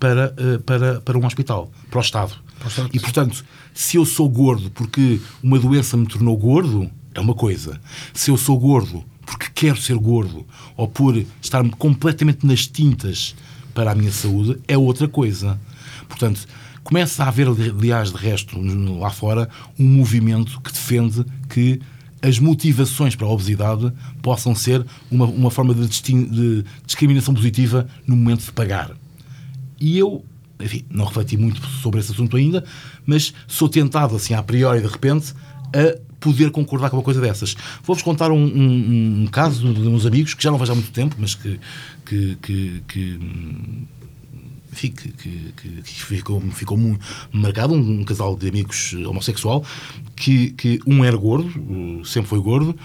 para, 0.00 0.34
eh, 0.36 0.58
para, 0.58 1.00
para 1.02 1.16
um 1.16 1.24
hospital, 1.24 1.70
para 1.88 1.98
o 1.98 2.02
Estado. 2.02 2.32
E, 2.92 2.98
portanto, 2.98 3.44
se 3.72 3.96
eu 3.96 4.04
sou 4.04 4.28
gordo 4.28 4.72
porque 4.72 5.20
uma 5.40 5.56
doença 5.56 5.96
me 5.96 6.04
tornou 6.04 6.36
gordo, 6.36 6.90
é 7.14 7.20
uma 7.20 7.32
coisa. 7.32 7.80
Se 8.12 8.32
eu 8.32 8.36
sou 8.36 8.58
gordo 8.58 9.04
porque 9.24 9.46
quero 9.54 9.80
ser 9.80 9.96
gordo 9.98 10.44
ou 10.76 10.88
por 10.88 11.16
estar 11.40 11.62
completamente 11.76 12.44
nas 12.44 12.66
tintas 12.66 13.36
para 13.72 13.92
a 13.92 13.94
minha 13.94 14.10
saúde, 14.10 14.58
é 14.66 14.76
outra 14.76 15.06
coisa. 15.06 15.56
Portanto, 16.08 16.44
começa 16.82 17.22
a 17.22 17.28
haver, 17.28 17.46
aliás, 17.46 18.10
de 18.10 18.16
resto, 18.16 18.60
lá 18.98 19.10
fora, 19.10 19.48
um 19.78 19.86
movimento 19.86 20.60
que 20.60 20.72
defende 20.72 21.24
que 21.48 21.80
as 22.26 22.40
motivações 22.40 23.14
para 23.14 23.26
a 23.26 23.30
obesidade 23.30 23.92
possam 24.20 24.52
ser 24.52 24.84
uma, 25.08 25.26
uma 25.26 25.50
forma 25.50 25.72
de, 25.72 25.86
de 25.86 26.64
discriminação 26.84 27.32
positiva 27.32 27.86
no 28.04 28.16
momento 28.16 28.44
de 28.44 28.52
pagar. 28.52 28.90
E 29.80 29.96
eu, 29.96 30.24
enfim, 30.58 30.84
não 30.90 31.04
refleti 31.04 31.36
muito 31.36 31.64
sobre 31.64 32.00
esse 32.00 32.10
assunto 32.10 32.36
ainda, 32.36 32.64
mas 33.06 33.32
sou 33.46 33.68
tentado, 33.68 34.16
assim, 34.16 34.34
a 34.34 34.42
priori, 34.42 34.80
de 34.80 34.88
repente, 34.88 35.32
a 35.72 35.98
poder 36.18 36.50
concordar 36.50 36.90
com 36.90 36.96
uma 36.96 37.02
coisa 37.02 37.20
dessas. 37.20 37.54
Vou-vos 37.84 38.02
contar 38.02 38.32
um, 38.32 38.44
um, 38.44 39.22
um, 39.22 39.26
caso 39.28 39.72
de 39.72 39.86
uns 39.86 40.04
amigos 40.04 40.34
que 40.34 40.42
já 40.42 40.50
não 40.50 40.58
vejo 40.58 40.72
há 40.72 40.74
muito 40.74 40.90
tempo, 40.90 41.14
mas 41.20 41.36
que, 41.36 41.60
que, 42.04 42.36
que, 42.42 42.82
que 42.88 43.20
que, 44.76 44.90
que, 44.90 45.52
que, 45.82 45.82
ficou, 45.82 46.40
ficou 46.52 46.78
marcado, 47.32 47.74
um, 47.74 48.00
um, 48.00 48.04
casal 48.04 48.36
de 48.36 48.48
amigos 48.48 48.94
homossexual, 49.06 49.64
que, 50.14 50.50
que 50.50 50.80
um 50.86 51.04
era 51.04 51.16
gordo, 51.16 51.50
sempre 52.04 52.28
foi 52.28 52.40
gordo, 52.40 52.76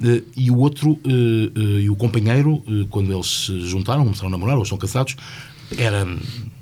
Uh, 0.00 0.24
e 0.34 0.50
o 0.50 0.56
outro, 0.56 0.92
uh, 0.92 1.60
e 1.78 1.90
o 1.90 1.94
companheiro, 1.94 2.62
quando 2.88 3.12
eles 3.12 3.44
se 3.44 3.60
juntaram, 3.68 4.02
começaram 4.02 4.28
a 4.28 4.30
namorar, 4.30 4.56
ou 4.56 4.62
estão 4.62 4.78
casados, 4.78 5.14
era 5.76 6.06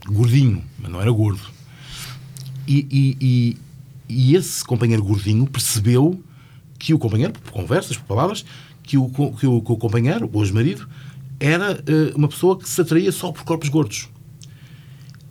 gordinho, 0.08 0.60
mas 0.76 0.90
não 0.90 1.00
era 1.00 1.10
gordo. 1.12 1.40
E, 2.66 2.86
e, 2.90 3.16
e, 3.20 3.56
e, 4.08 4.34
esse 4.34 4.64
companheiro 4.64 5.04
gordinho 5.04 5.46
percebeu 5.46 6.20
que 6.80 6.92
o 6.92 6.98
companheiro, 6.98 7.32
por 7.32 7.52
conversas, 7.52 7.96
por 7.96 8.06
palavras, 8.06 8.44
que 8.82 8.98
o, 8.98 9.08
que 9.08 9.46
o, 9.46 9.62
que 9.62 9.72
o 9.72 9.76
companheiro, 9.76 10.28
o 10.32 10.42
ex-marido, 10.42 10.88
era 11.38 11.80
uma 12.16 12.26
pessoa 12.26 12.58
que 12.58 12.68
se 12.68 12.80
atraía 12.80 13.12
só 13.12 13.30
por 13.30 13.44
corpos 13.44 13.68
gordos. 13.68 14.08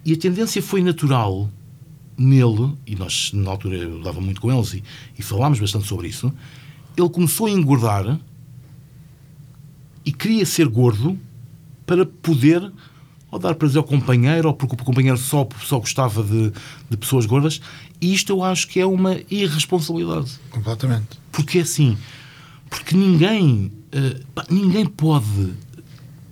E 0.08 0.14
a 0.14 0.18
tendência 0.18 0.64
foi 0.64 0.82
natural 0.82 1.52
nele, 2.18 2.74
e 2.88 2.96
nós 2.96 3.34
na 3.34 3.52
altura 3.52 3.76
eu 3.76 4.02
dava 4.02 4.22
muito 4.22 4.40
com 4.40 4.50
eles 4.50 4.76
e, 4.76 4.84
e 5.20 5.22
falámos 5.22 5.60
bastante 5.60 5.86
sobre 5.86 6.08
isso, 6.08 6.34
ele 6.96 7.10
começou 7.10 7.48
a 7.48 7.52
engordar 7.52 8.18
e 10.06 10.14
queria 10.14 10.46
ser 10.46 10.70
gordo 10.70 11.20
para 11.86 12.06
poder 12.06 12.72
ou 13.30 13.38
dar 13.38 13.54
prazer 13.56 13.80
ao 13.80 13.84
companheiro, 13.84 14.48
ou 14.48 14.54
porque 14.54 14.76
o 14.76 14.78
companheiro 14.78 15.18
só, 15.18 15.46
só 15.66 15.78
gostava 15.78 16.24
de, 16.24 16.54
de 16.90 16.96
pessoas 16.96 17.26
gordas. 17.26 17.60
E 18.00 18.14
isto 18.14 18.32
eu 18.32 18.42
acho 18.42 18.70
que 18.70 18.80
é 18.80 18.86
uma 18.86 19.18
irresponsabilidade. 19.30 20.40
Completamente. 20.50 21.20
Porque 21.34 21.60
é 21.60 21.62
assim, 21.64 21.98
porque 22.70 22.96
ninguém, 22.96 23.74
uh, 23.94 24.26
pá, 24.34 24.46
ninguém 24.50 24.86
pode 24.86 25.54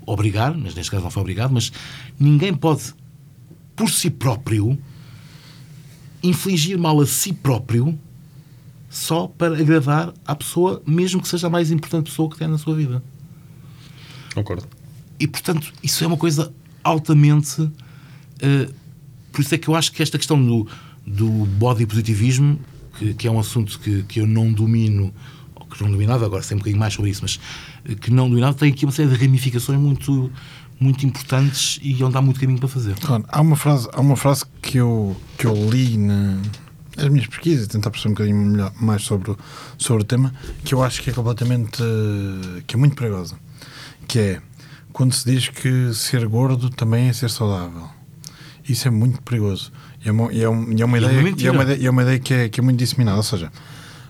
obrigar, 0.05 0.55
mas 0.55 0.73
neste 0.73 0.89
caso 0.89 1.03
não 1.03 1.11
foi 1.11 1.19
obrigado, 1.19 1.51
mas 1.51 1.73
ninguém 2.17 2.53
pode 2.53 2.93
por 3.75 3.89
si 3.89 4.09
próprio, 4.09 4.77
infligir 6.23 6.77
mal 6.77 6.99
a 7.01 7.05
si 7.05 7.33
próprio 7.33 7.97
só 8.89 9.27
para 9.27 9.57
agradar 9.59 10.13
à 10.25 10.35
pessoa, 10.35 10.81
mesmo 10.87 11.21
que 11.21 11.27
seja 11.27 11.47
a 11.47 11.49
mais 11.49 11.69
importante 11.69 12.09
pessoa 12.09 12.29
que 12.29 12.37
tem 12.37 12.47
na 12.47 12.57
sua 12.57 12.75
vida. 12.75 13.03
Concordo. 14.33 14.67
E, 15.19 15.27
portanto, 15.27 15.73
isso 15.83 16.03
é 16.03 16.07
uma 16.07 16.17
coisa 16.17 16.53
altamente. 16.83 17.61
Uh, 17.61 18.73
por 19.31 19.41
isso 19.41 19.53
é 19.53 19.57
que 19.57 19.67
eu 19.67 19.75
acho 19.75 19.91
que 19.91 20.01
esta 20.01 20.17
questão 20.17 20.41
do, 20.41 20.67
do 21.05 21.29
body 21.29 21.85
positivismo, 21.85 22.59
que, 22.97 23.13
que 23.13 23.27
é 23.27 23.31
um 23.31 23.39
assunto 23.39 23.79
que, 23.79 24.03
que 24.03 24.19
eu 24.21 24.27
não 24.27 24.51
domino, 24.51 25.13
ou 25.55 25.65
que 25.65 25.83
não 25.83 25.91
dominava, 25.91 26.25
agora 26.25 26.41
sei 26.41 26.55
um 26.55 26.59
bocadinho 26.59 26.79
mais 26.79 26.93
sobre 26.93 27.11
isso, 27.11 27.21
mas 27.21 27.39
eh, 27.83 27.95
que 27.95 28.11
não 28.11 28.29
dominava, 28.29 28.57
tem 28.57 28.71
aqui 28.71 28.85
uma 28.85 28.91
série 28.91 29.09
de 29.09 29.15
ramificações 29.15 29.79
muito, 29.79 30.31
muito 30.79 31.05
importantes 31.05 31.79
e 31.81 32.03
onde 32.03 32.17
há 32.17 32.21
muito 32.21 32.39
caminho 32.39 32.59
para 32.59 32.67
fazer. 32.67 32.95
Claro, 32.99 33.25
há 33.27 33.41
uma 33.41 33.55
frase, 33.55 33.87
há 33.93 34.01
uma 34.01 34.15
frase 34.15 34.43
que, 34.61 34.77
eu, 34.77 35.15
que 35.37 35.45
eu 35.45 35.53
li 35.69 35.97
na, 35.97 36.37
nas 36.97 37.09
minhas 37.09 37.27
pesquisas, 37.27 37.67
tentar 37.67 37.91
perceber 37.91 38.11
um 38.11 38.13
bocadinho 38.13 38.37
melhor, 38.37 38.71
mais 38.79 39.03
sobre, 39.03 39.31
o, 39.31 39.37
sobre 39.77 40.03
o 40.03 40.05
tema, 40.05 40.33
que 40.63 40.73
eu 40.73 40.83
acho 40.83 41.01
que 41.01 41.09
é 41.09 41.13
completamente. 41.13 41.81
que 42.67 42.75
é 42.75 42.79
muito 42.79 42.95
perigosa. 42.95 43.35
Que 44.07 44.19
é 44.19 44.41
quando 44.91 45.13
se 45.13 45.29
diz 45.29 45.49
que 45.49 45.93
ser 45.93 46.25
gordo 46.27 46.69
também 46.69 47.09
é 47.09 47.13
ser 47.13 47.29
saudável. 47.29 47.89
Isso 48.67 48.87
é 48.87 48.91
muito 48.91 49.21
perigoso. 49.21 49.71
E 50.03 50.09
é 50.09 50.11
uma, 50.11 50.31
e 50.31 50.41
é 50.41 50.49
uma, 50.49 50.73
e 50.73 50.81
é 50.81 50.85
uma, 50.85 50.97
ideia, 50.97 51.35
e 51.37 51.47
é 51.47 51.51
uma 51.51 51.63
ideia, 51.63 51.87
é 51.87 51.89
uma 51.89 52.01
ideia 52.01 52.19
que, 52.19 52.33
é, 52.33 52.49
que 52.49 52.59
é 52.59 52.63
muito 52.63 52.79
disseminada. 52.79 53.17
Ou 53.17 53.23
seja, 53.23 53.51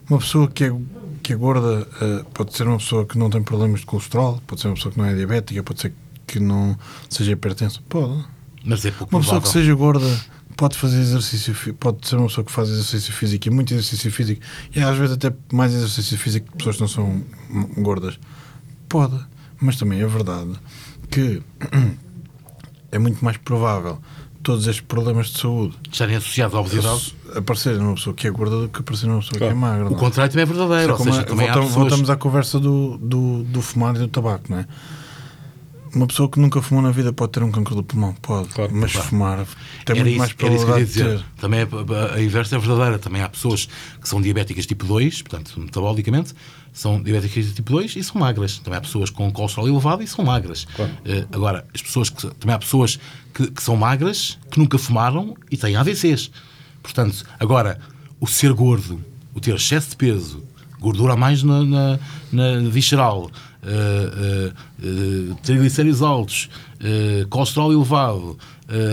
uma 0.10 0.20
pessoa 0.20 0.48
que 0.48 0.64
é, 0.64 0.76
que 1.24 1.34
é 1.34 1.36
gorda 1.36 1.88
uh, 2.02 2.26
pode 2.34 2.56
ser 2.56 2.68
uma 2.68 2.78
pessoa 2.78 3.06
que 3.06 3.18
não 3.18 3.30
tem 3.30 3.42
problemas 3.42 3.80
de 3.80 3.86
colesterol, 3.88 4.40
pode 4.46 4.62
ser 4.62 4.68
uma 4.68 4.76
pessoa 4.76 4.92
que 4.92 5.00
não 5.00 5.06
é 5.06 5.16
diabética, 5.16 5.64
pode 5.64 5.82
ser 5.82 5.94
que 6.26 6.40
não 6.40 6.78
seja 7.10 7.32
hipertenso? 7.32 7.82
Pode. 7.90 8.26
Mas 8.64 8.86
é 8.86 8.92
pouco 8.92 9.16
Uma 9.16 9.22
pessoa 9.22 9.42
que 9.42 9.50
seja 9.50 9.74
gorda 9.74 10.08
pode 10.58 10.78
fazer 10.78 11.00
exercício, 11.00 11.74
pode 11.76 12.08
ser 12.08 12.16
uma 12.16 12.28
pessoa 12.28 12.46
que 12.46 12.52
faz 12.52 12.70
exercício 12.70 13.14
físico 13.14 13.48
e 13.48 13.52
muito 13.52 13.74
exercício 13.74 14.12
físico 14.12 14.42
e 14.74 14.80
às 14.80 14.98
vezes 14.98 15.16
até 15.16 15.34
mais 15.52 15.74
exercício 15.74 16.18
físico 16.18 16.52
que 16.52 16.58
pessoas 16.58 16.76
que 16.78 16.82
não 16.82 16.88
são 16.88 17.24
gordas. 17.78 18.18
Pode. 18.88 19.20
Mas 19.62 19.78
também 19.78 20.02
é 20.02 20.08
verdade 20.08 20.54
que 21.10 21.42
é 22.92 23.00
muito 23.00 23.24
mais 23.24 23.38
provável 23.38 24.00
todos 24.46 24.68
estes 24.68 24.86
problemas 24.86 25.28
de 25.28 25.40
saúde 25.40 25.76
estarem 25.92 26.16
associados 26.16 26.56
à 26.56 26.60
obesidade 26.60 27.16
aparecerem 27.36 27.80
numa 27.80 27.96
pessoa 27.96 28.14
que 28.14 28.28
é 28.28 28.32
gorda 28.32 28.62
do 28.62 28.70
que 28.70 28.80
aparecer 28.80 29.08
numa 29.08 29.20
pessoa 29.20 29.40
claro. 29.40 29.54
que 29.54 29.58
é 29.58 29.60
magra. 29.60 29.88
O 29.88 29.96
contrário 29.96 30.32
também 30.32 30.44
é 30.44 30.46
verdadeiro. 30.46 30.94
Ou 30.94 31.00
seja, 31.00 31.22
é, 31.22 31.24
também 31.24 31.48
voltamos, 31.48 31.68
pessoas... 31.68 31.90
voltamos 31.90 32.10
à 32.12 32.16
conversa 32.16 32.60
do, 32.60 32.98
do, 33.00 33.44
do 33.44 33.62
fumar 33.62 33.96
e 33.96 34.00
do 34.00 34.08
tabaco, 34.08 34.46
não 34.50 34.60
é? 34.60 34.68
Uma 35.96 36.08
pessoa 36.08 36.30
que 36.30 36.38
nunca 36.38 36.62
fumou 36.62 36.84
na 36.84 36.92
vida 36.92 37.14
pode 37.14 37.32
ter 37.32 37.42
um 37.42 37.50
cancro 37.50 37.74
do 37.74 37.82
pulmão, 37.82 38.14
pode, 38.22 38.50
claro, 38.50 38.70
mas 38.76 38.92
claro. 38.92 39.08
fumar 39.08 39.38
tem 39.86 39.96
era 39.96 39.96
muito 39.96 40.10
isso, 40.10 40.18
mais 40.18 40.34
probabilidade 40.34 40.86
de 40.86 41.04
ter. 41.04 41.26
Também 41.38 41.62
a, 41.62 42.16
a, 42.16 42.22
inversa 42.22 42.58
é 42.58 42.60
verdadeira. 42.60 43.00
Também 43.00 43.22
há 43.22 43.30
pessoas 43.30 43.70
que 44.02 44.10
são 44.10 44.22
diabéticas 44.22 44.66
tipo 44.66 44.86
2, 44.86 45.22
portanto, 45.22 45.58
metabolicamente, 45.58 46.34
são 46.74 47.02
diabéticas 47.02 47.54
tipo 47.54 47.72
2 47.72 47.96
e 47.96 48.04
são 48.04 48.20
magras. 48.20 48.60
Também 48.60 48.78
há 48.78 48.82
pessoas 48.82 49.10
com 49.10 49.32
colesterol 49.32 49.70
elevado 49.70 50.04
e 50.04 50.08
são 50.08 50.26
magras. 50.26 50.68
Claro. 50.76 50.92
Uh, 50.92 51.28
agora, 51.32 51.66
as 51.74 51.82
pessoas 51.82 52.10
que, 52.10 52.28
também 52.36 52.54
há 52.54 52.60
pessoas 52.60 53.00
que, 53.34 53.50
que, 53.50 53.64
são 53.64 53.78
magras, 53.78 54.38
que 54.52 54.60
nunca 54.60 54.78
fumaram 54.78 55.38
e 55.50 55.56
têm 55.56 55.78
AVCs. 55.78 56.30
Portanto, 56.84 57.24
agora, 57.40 57.80
o 58.20 58.28
ser 58.28 58.52
gordo, 58.52 59.02
o 59.34 59.40
ter 59.40 59.56
excesso 59.56 59.92
de 59.92 59.96
peso, 59.96 60.44
gordura 60.80 61.16
mais 61.16 61.44
na, 61.44 61.64
na, 61.64 62.00
na 62.32 62.70
visceral, 62.70 63.30
uh, 63.64 64.54
uh, 64.80 65.36
triglicéridos 65.44 66.02
altos, 66.02 66.50
colesterol 67.30 67.74
elevado, 67.74 68.38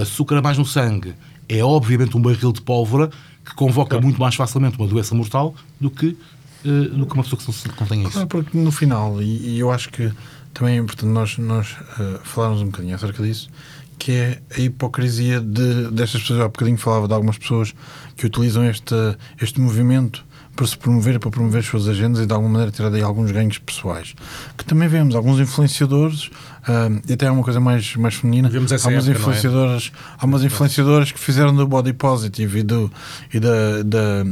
açúcar 0.01 0.37
a 0.37 0.43
mais 0.43 0.57
no 0.57 0.65
sangue, 0.65 1.15
é 1.49 1.63
obviamente 1.63 2.17
um 2.17 2.23
barril 2.23 2.53
de 2.53 2.63
pólvora 2.63 3.11
que 3.45 3.55
convoca 3.55 3.91
claro. 3.91 4.05
muito 4.05 4.21
mais 4.21 4.35
facilmente 4.35 4.79
uma 4.79 4.87
doença 4.87 5.15
mortal 5.15 5.55
do 5.79 5.91
que, 5.91 6.17
do 6.65 7.05
que 7.07 7.15
uma 7.15 7.23
pessoa 7.23 7.39
que 7.39 7.69
não 7.69 7.75
contém 7.75 8.03
isso. 8.07 8.27
Porque 8.29 8.57
no 8.57 8.71
final, 8.71 9.21
e, 9.21 9.57
e, 9.57 9.59
eu 9.59 9.71
acho 9.71 9.91
que 9.91 10.11
também 10.55 10.77
é 10.77 10.79
importante 10.79 11.11
nós, 11.11 11.37
nós 11.37 11.77
falarmos 12.23 12.63
um 12.63 12.67
bocadinho 12.67 12.95
acerca 12.95 13.23
disso, 13.23 13.51
que 13.99 14.13
é 14.13 14.43
a 14.57 14.61
hipocrisia 14.61 15.41
de, 15.41 15.91
destas 15.91 16.23
pessoas. 16.23 16.41
Há 16.41 16.45
bocadinho 16.45 16.79
falava 16.79 17.07
de 17.07 17.15
algumas 17.15 17.39
pessoas 17.39 17.75
que 18.17 18.27
utilizam 18.27 18.65
este, 18.65 18.95
este 19.41 19.61
movimento 19.61 20.25
para 20.55 20.67
se 20.67 20.77
promover, 20.77 21.19
para 21.19 21.31
promover 21.31 21.61
as 21.61 21.67
suas 21.67 21.89
agendas 21.89 22.23
e 22.23 22.27
de 22.27 22.33
alguma 22.33 22.53
maneira 22.53 22.71
tirar 22.71 22.91
daí 22.91 23.03
alguns 23.03 23.31
ganhos 23.31 23.59
pessoais. 23.59 24.15
Que 24.57 24.65
também 24.65 24.89
vemos 24.89 25.15
alguns 25.15 25.41
influenciadores, 25.41 26.31
ah, 26.67 26.89
e 27.09 27.13
até 27.15 27.27
é 27.27 27.31
uma 27.31 27.43
coisa 27.43 27.59
mais, 27.59 27.97
mais 27.97 28.15
feminina, 28.15 28.49
Vemos 28.49 28.71
essa 28.71 28.89
há 28.89 28.93
umas 28.93 29.09
época, 29.09 29.19
é? 29.19 29.21
influenciadoras, 29.21 29.93
há 30.19 30.27
umas 30.27 30.45
influenciadoras 30.45 31.13
que 31.13 31.19
fizeram 31.19 31.55
do 31.55 31.67
body 31.67 31.93
positive 31.95 32.61
e, 32.61 32.63
do, 32.63 32.93
e 33.33 33.41
da, 33.41 33.83
da. 33.85 34.25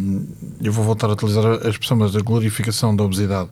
Eu 0.63 0.73
vou 0.73 0.85
voltar 0.85 1.09
a 1.09 1.13
utilizar 1.13 1.45
a 1.45 1.69
expressão, 1.69 1.97
mas 1.97 2.13
da 2.13 2.21
glorificação 2.21 2.95
da 2.95 3.03
obesidade 3.03 3.49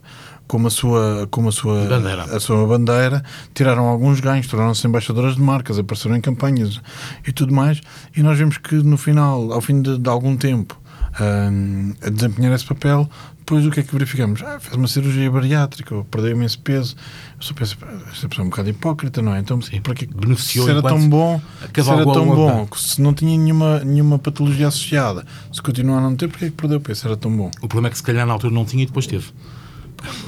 como 0.49 0.65
a 0.65 0.71
sua, 0.71 1.27
como 1.29 1.49
a 1.49 1.51
sua, 1.51 1.85
Bandeira. 1.85 2.23
a 2.23 2.39
sua 2.39 2.65
bandeira, 2.65 3.23
tiraram 3.53 3.85
alguns 3.85 4.19
ganhos, 4.19 4.47
tornaram-se 4.47 4.85
embaixadoras 4.87 5.35
de 5.35 5.41
marcas, 5.41 5.77
apareceram 5.77 6.15
em 6.15 6.21
campanhas 6.21 6.81
e 7.25 7.31
tudo 7.31 7.53
mais. 7.53 7.79
E 8.17 8.23
nós 8.23 8.35
vemos 8.35 8.57
que 8.57 8.73
no 8.73 8.97
final, 8.97 9.53
ao 9.53 9.61
fim 9.61 9.79
de, 9.79 9.99
de 9.99 10.09
algum 10.09 10.35
tempo, 10.35 10.78
hum, 11.21 11.93
a 12.01 12.09
desempenhar 12.09 12.53
esse 12.53 12.65
papel, 12.65 13.09
depois 13.39 13.65
o 13.65 13.71
que 13.71 13.79
é 13.79 13.83
que 13.83 13.91
verificamos? 13.91 14.43
Ah, 14.43 14.59
fez 14.59 14.75
uma 14.75 14.87
cirurgia 14.87 15.29
bariátrica, 15.31 15.95
ou 15.95 16.03
perdeu 16.05 16.31
imenso 16.31 16.59
peso. 16.59 16.95
Eu 17.37 17.41
só 17.41 17.53
penso, 17.53 17.77
"Pá, 17.77 17.87
esta 18.11 18.29
pessoa 18.29 18.43
é 18.43 18.47
um 18.47 18.49
bocado 18.49 18.69
hipócrita, 18.69 19.21
não 19.21 19.33
é? 19.33 19.39
Então, 19.39 19.59
para 19.81 19.95
que 19.95 20.05
Beneficiou 20.05 20.65
se 20.65 20.71
era 20.71 20.81
tão 20.83 21.09
bom, 21.09 21.41
se 21.73 21.89
era 21.89 22.03
tão 22.03 22.25
bom, 22.27 22.67
se 22.75 23.01
não 23.01 23.13
tinha 23.13 23.35
nenhuma, 23.37 23.79
nenhuma 23.79 24.19
patologia 24.19 24.67
associada, 24.67 25.25
se 25.51 25.61
continuar 25.61 25.97
a 25.97 26.01
não 26.01 26.15
ter, 26.15 26.27
porque 26.27 26.45
é 26.45 26.49
que 26.49 26.55
perdeu 26.55 26.79
peso? 26.79 27.07
Era 27.07 27.17
tão 27.17 27.35
bom. 27.35 27.49
O 27.61 27.67
problema 27.67 27.87
é 27.87 27.91
que 27.91 27.97
se 27.97 28.03
calhar 28.03 28.25
na 28.27 28.33
altura 28.33 28.53
não 28.53 28.65
tinha 28.65 28.83
e 28.83 28.85
depois 28.85 29.07
teve. 29.07 29.27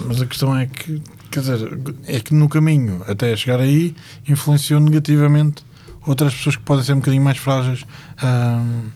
Mas 0.05 0.21
a 0.21 0.25
questão 0.25 0.57
é 0.57 0.65
que, 0.65 1.01
quer 1.29 1.41
dizer, 1.41 1.79
é 2.07 2.19
que 2.19 2.33
no 2.33 2.49
caminho 2.49 3.03
até 3.07 3.35
chegar 3.35 3.59
aí 3.59 3.95
influenciou 4.27 4.79
negativamente 4.79 5.63
outras 6.05 6.33
pessoas 6.33 6.55
que 6.55 6.63
podem 6.63 6.83
ser 6.83 6.93
um 6.93 6.97
bocadinho 6.97 7.23
mais 7.23 7.37
frágeis 7.37 7.85
ahm, 8.21 8.89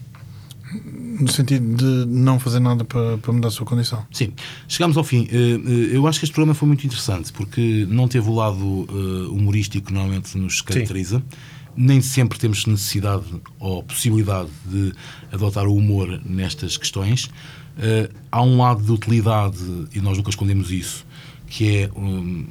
no 1.19 1.27
sentido 1.29 1.75
de 1.75 2.05
não 2.11 2.39
fazer 2.39 2.59
nada 2.59 2.83
para, 2.83 3.17
para 3.17 3.33
mudar 3.33 3.47
a 3.47 3.51
sua 3.51 3.65
condição. 3.65 4.05
Sim, 4.11 4.33
chegamos 4.67 4.97
ao 4.97 5.03
fim. 5.03 5.27
Eh, 5.31 5.35
eh, 5.35 5.95
Eu 5.95 6.07
acho 6.07 6.19
que 6.19 6.25
este 6.25 6.33
programa 6.33 6.53
foi 6.53 6.67
muito 6.67 6.85
interessante 6.85 7.31
porque 7.31 7.85
não 7.89 8.07
teve 8.07 8.29
o 8.29 8.33
lado 8.33 8.87
eh, 8.89 9.27
humorístico 9.29 9.87
que 9.87 9.93
normalmente 9.93 10.37
nos 10.37 10.61
caracteriza. 10.61 11.23
Nem 11.75 12.01
sempre 12.01 12.39
temos 12.39 12.65
necessidade 12.65 13.25
ou 13.59 13.83
possibilidade 13.83 14.49
de 14.65 14.93
adotar 15.31 15.65
o 15.67 15.75
humor 15.75 16.21
nestas 16.25 16.77
questões. 16.77 17.29
Há 18.31 18.41
um 18.41 18.57
lado 18.61 18.81
de 18.81 18.89
utilidade, 18.89 19.59
e 19.93 19.99
nós 19.99 20.15
nunca 20.15 20.29
escondemos 20.29 20.71
isso, 20.71 21.05
que 21.47 21.79
é. 21.79 21.89
hum, 21.93 22.45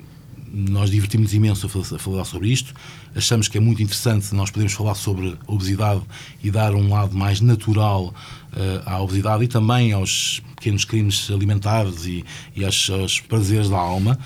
nós 0.57 0.89
divertimos 0.91 1.35
imenso 1.35 1.67
a 1.67 1.69
fal- 1.69 1.97
a 1.97 1.99
falar 1.99 2.25
sobre 2.25 2.49
isto. 2.49 2.73
Achamos 3.17 3.49
que 3.49 3.59
é 3.59 3.61
muito 3.61 3.83
interessante 3.83 4.33
nós 4.35 4.51
podermos 4.51 4.73
falar 4.73 4.95
sobre 4.95 5.37
obesidade 5.49 6.01
e 6.43 6.51
dar 6.51 6.75
um 6.75 6.89
lado 6.89 7.17
mais 7.17 7.41
natural 7.41 8.15
eh, 8.57 8.83
à 8.87 9.01
obesidade 9.01 9.43
e 9.45 9.49
também 9.49 9.93
aos 9.93 10.41
pequenos 10.55 10.85
crimes 10.85 11.29
alimentares 11.31 12.07
e, 12.07 12.25
e 12.55 12.65
aos, 12.65 12.89
aos 12.91 13.21
prazeres 13.21 13.69
da 13.69 13.77
alma. 13.79 14.17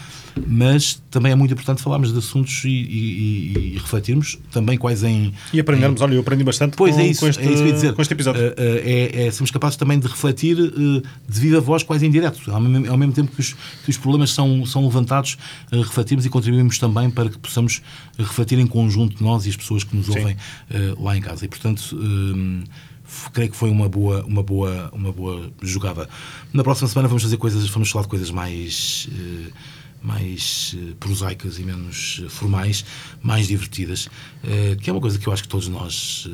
Mas 0.47 1.03
também 1.11 1.33
é 1.33 1.35
muito 1.35 1.53
importante 1.53 1.83
falarmos 1.83 2.13
de 2.13 2.19
assuntos 2.19 2.65
e, 2.65 2.69
e- 2.69 3.53
e- 3.75 3.79
refletirmos 3.79 4.39
também 4.53 4.77
quais 4.79 5.03
em. 5.03 5.33
E 5.53 5.61
aprendermos, 5.61 6.01
olha, 6.01 6.15
eu 6.15 6.21
aprendi 6.21 6.45
bastante 6.45 6.77
Pois 6.77 6.95
com, 6.95 7.01
é 7.01 7.07
isso, 7.07 7.21
com 7.21 7.29
este, 7.29 7.43
é 7.43 7.47
isso 7.47 7.55
que 7.55 7.61
eu 7.63 7.67
ia 7.67 7.73
dizer. 7.73 7.93
com 7.95 8.03
este 8.03 8.15
episódio. 8.15 8.43
Uh, 8.43 8.47
uh, 8.47 8.55
é, 8.59 9.27
é 9.27 9.31
sermos 9.31 9.51
capazes 9.51 9.77
também 9.77 9.99
de 9.99 10.07
refletir 10.07 10.59
uh, 10.59 11.03
de 11.29 11.41
viva 11.41 11.61
voz, 11.61 11.83
quase 11.83 12.07
em 12.07 12.11
direto. 12.11 12.51
Ao 12.51 12.61
mesmo, 12.61 12.91
ao 12.91 12.97
mesmo 12.97 13.13
tempo 13.13 13.33
que 13.33 13.41
os, 13.41 13.55
que 13.85 13.91
os 13.91 13.97
problemas 13.97 14.31
são, 14.33 14.65
são 14.67 14.85
levantados, 14.85 15.37
refletirmos 15.73 16.25
e 16.27 16.29
contribuímos 16.31 16.79
também 16.79 17.11
para 17.11 17.29
que 17.29 17.39
possamos 17.39 17.83
refletir 18.19 18.59
em 18.59 18.67
conjunto 18.67 19.23
nós 19.23 19.47
e 19.47 19.51
as 19.51 19.57
pessoas 19.57 19.85
que 19.85 19.97
nos 19.97 20.09
ouvem 20.09 20.35
uh, 20.35 21.03
lá 21.03 21.17
em 21.17 21.21
casa. 21.21 21.45
E, 21.45 21.49
portanto, 21.49 21.95
um, 21.95 22.63
creio 23.33 23.51
que 23.51 23.57
foi 23.57 23.71
uma 23.71 23.89
boa, 23.89 24.25
uma, 24.25 24.43
boa, 24.43 24.91
uma 24.93 25.13
boa 25.13 25.51
jogada. 25.63 26.09
Na 26.53 26.63
próxima 26.63 26.89
semana 26.89 27.09
vamos 27.09 27.23
fazer 27.23 27.37
coisas, 27.37 27.69
vamos 27.69 27.91
falar 27.91 28.03
de 28.03 28.09
coisas 28.09 28.31
mais. 28.31 29.09
uh, 29.13 29.53
mais 30.03 30.75
eh, 30.79 30.95
prosaicas 31.01 31.59
e 31.59 31.63
menos 31.63 32.23
eh, 32.25 32.29
formais, 32.29 32.85
mais 33.23 33.49
divertidas, 33.49 34.09
eh, 34.45 34.77
que 34.81 34.89
é 34.89 34.93
uma 34.93 35.01
coisa 35.01 35.19
que 35.19 35.27
eu 35.27 35.33
acho 35.33 35.43
que 35.43 35.49
todos 35.49 35.69
nós 35.69 36.29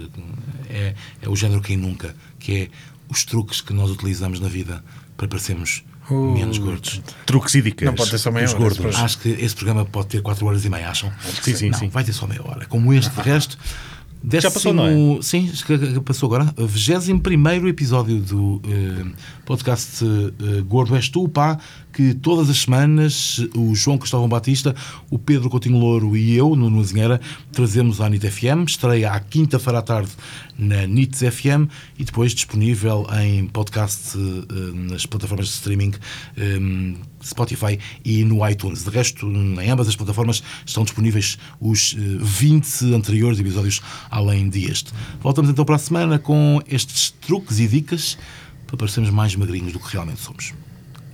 é, 0.69 0.95
é 1.23 1.29
o 1.29 1.35
género 1.35 1.61
quem 1.63 1.77
nunca, 1.77 2.15
que 2.39 2.53
é 2.53 2.69
os 3.09 3.25
truques 3.25 3.61
que 3.61 3.73
nós 3.73 3.91
utilizamos 3.91 4.41
na 4.41 4.49
vida 4.49 4.85
para 5.17 5.29
parecermos 5.29 5.83
menos 6.11 6.59
gordos. 6.59 7.01
Truques 7.25 7.55
e 7.55 7.63
dicas. 7.63 7.87
Não 7.87 7.95
pode 7.95 8.11
ter 8.11 8.19
só 8.19 8.31
meia 8.31 8.49
hora, 8.49 8.59
gordos. 8.59 8.97
Acho 8.97 9.19
que 9.19 9.29
esse 9.31 9.55
programa 9.55 9.85
pode 9.87 10.09
ter 10.09 10.21
4 10.23 10.45
horas 10.47 10.65
e 10.65 10.69
meia, 10.69 10.91
acham? 10.91 11.11
Sim, 11.43 11.55
sim, 11.55 11.71
não, 11.71 11.79
sim. 11.79 11.89
vai 11.89 12.05
ter 12.05 12.13
só 12.13 12.27
meia 12.27 12.43
hora. 12.47 12.67
Como 12.67 12.93
este, 12.93 13.11
de 13.15 13.21
resto. 13.23 13.59
Já 14.27 14.51
passou, 14.51 14.73
não 14.73 14.87
é? 14.87 15.23
Sim, 15.23 15.51
acho 15.53 15.67
que- 15.67 15.77
que 15.77 16.01
passou 16.01 16.29
agora. 16.35 16.53
21 16.57 17.69
episódio 17.69 18.21
do 18.21 18.61
eh, 18.67 19.05
podcast 19.45 20.05
eh, 20.05 20.63
Gordo 20.63 20.97
És 20.97 21.09
Tu, 21.09 21.29
pá, 21.29 21.59
que 21.93 22.15
todas 22.15 22.51
as 22.51 22.59
semanas 22.59 23.41
o 23.55 23.75
João 23.75 23.99
Cristóvão 23.99 24.29
Batista, 24.29 24.75
o 25.11 25.19
Pedro 25.19 25.49
Coutinho 25.49 25.79
Louro 25.79 26.17
e 26.17 26.35
eu, 26.35 26.57
no 26.57 26.69
Nuzinheira, 26.69 27.21
trazemos 27.53 28.01
à 28.01 28.09
NIT 28.09 28.29
FM. 28.29 28.67
Estreia 28.67 29.13
à 29.13 29.21
quinta-feira 29.21 29.79
à 29.79 29.83
tarde 29.83 30.11
na 30.59 30.87
NITS 30.87 31.21
FM 31.21 31.69
e 31.99 32.05
depois 32.05 32.35
disponível 32.35 33.07
em 33.23 33.47
podcast 33.47 34.17
eh, 34.17 34.93
nas 34.93 35.07
plataformas 35.07 35.47
de 35.47 35.53
streaming. 35.53 35.93
eh, 36.37 37.15
Spotify 37.25 37.79
e 38.05 38.25
no 38.25 38.47
iTunes. 38.49 38.85
De 38.85 38.91
resto, 38.91 39.27
em 39.27 39.71
ambas 39.71 39.89
as 39.89 39.97
plataformas 39.97 40.43
estão 40.65 40.85
disponíveis 40.85 41.39
os 41.61 41.97
eh, 41.99 42.19
20 42.21 42.95
anteriores 42.95 43.41
episódios, 43.41 43.81
além 44.11 44.49
deste. 44.49 44.93
Voltamos 45.21 45.51
então 45.51 45.65
para 45.65 45.77
a 45.77 45.79
semana 45.79 46.19
com 46.19 46.61
estes 46.69 47.11
truques 47.11 47.59
e 47.59 47.67
dicas 47.67 48.19
para 48.67 48.77
parecermos 48.77 49.11
mais 49.11 49.35
magrinhos 49.37 49.73
do 49.73 49.79
que 49.79 49.93
realmente 49.93 50.21
somos. 50.21 50.53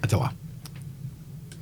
Até 0.02 0.16
lá. 0.16 0.32